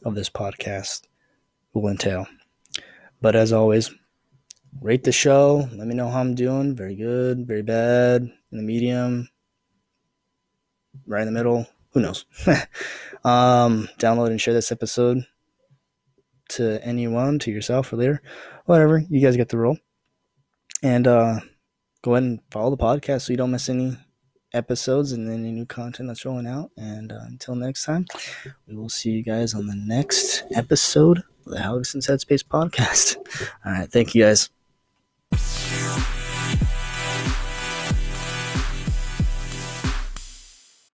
of 0.05 0.15
this 0.15 0.31
podcast 0.31 1.03
will 1.73 1.89
entail. 1.89 2.27
But 3.25 3.37
as 3.37 3.55
always, 3.55 3.91
rate 4.83 5.03
the 5.03 5.11
show. 5.11 5.67
Let 5.73 5.87
me 5.87 5.95
know 5.95 6.11
how 6.11 6.21
I'm 6.21 6.35
doing. 6.35 6.77
Very 6.77 6.95
good, 6.95 7.47
very 7.47 7.63
bad, 7.63 8.21
in 8.21 8.59
the 8.59 8.63
medium, 8.63 9.31
right 11.07 11.23
in 11.23 11.29
the 11.29 11.33
middle. 11.33 11.67
Who 11.95 12.03
knows? 12.03 12.27
um, 13.25 13.89
download 13.99 14.27
and 14.27 14.39
share 14.39 14.53
this 14.53 14.71
episode 14.71 15.25
to 16.51 16.85
anyone, 16.85 17.39
to 17.39 17.51
yourself 17.51 17.95
or 17.95 17.97
later, 17.97 18.21
whatever. 18.67 19.03
You 19.09 19.23
guys 19.23 19.39
get 19.39 19.49
the 19.49 19.57
role. 19.57 19.79
And 20.83 21.07
uh, 21.07 21.41
go 22.03 22.17
ahead 22.17 22.25
and 22.25 22.41
follow 22.51 22.69
the 22.69 22.77
podcast 22.77 23.23
so 23.23 23.33
you 23.33 23.39
don't 23.39 23.53
miss 23.53 23.71
any 23.71 23.97
episodes 24.53 25.13
and 25.13 25.33
any 25.33 25.51
new 25.51 25.65
content 25.65 26.09
that's 26.09 26.27
rolling 26.27 26.47
out. 26.47 26.73
And 26.77 27.11
uh, 27.11 27.21
until 27.23 27.55
next 27.55 27.87
time, 27.87 28.05
we 28.69 28.77
will 28.77 28.91
see 28.91 29.13
you 29.13 29.23
guys 29.23 29.55
on 29.55 29.67
the 29.67 29.77
next 29.77 30.45
episode 30.55 31.23
the 31.45 31.59
Alex 31.59 31.95
and 31.95 32.03
Headspace 32.03 32.45
podcast. 32.45 33.17
All 33.65 33.73
right. 33.73 33.91
Thank 33.91 34.15
you 34.15 34.25
guys. 34.25 34.51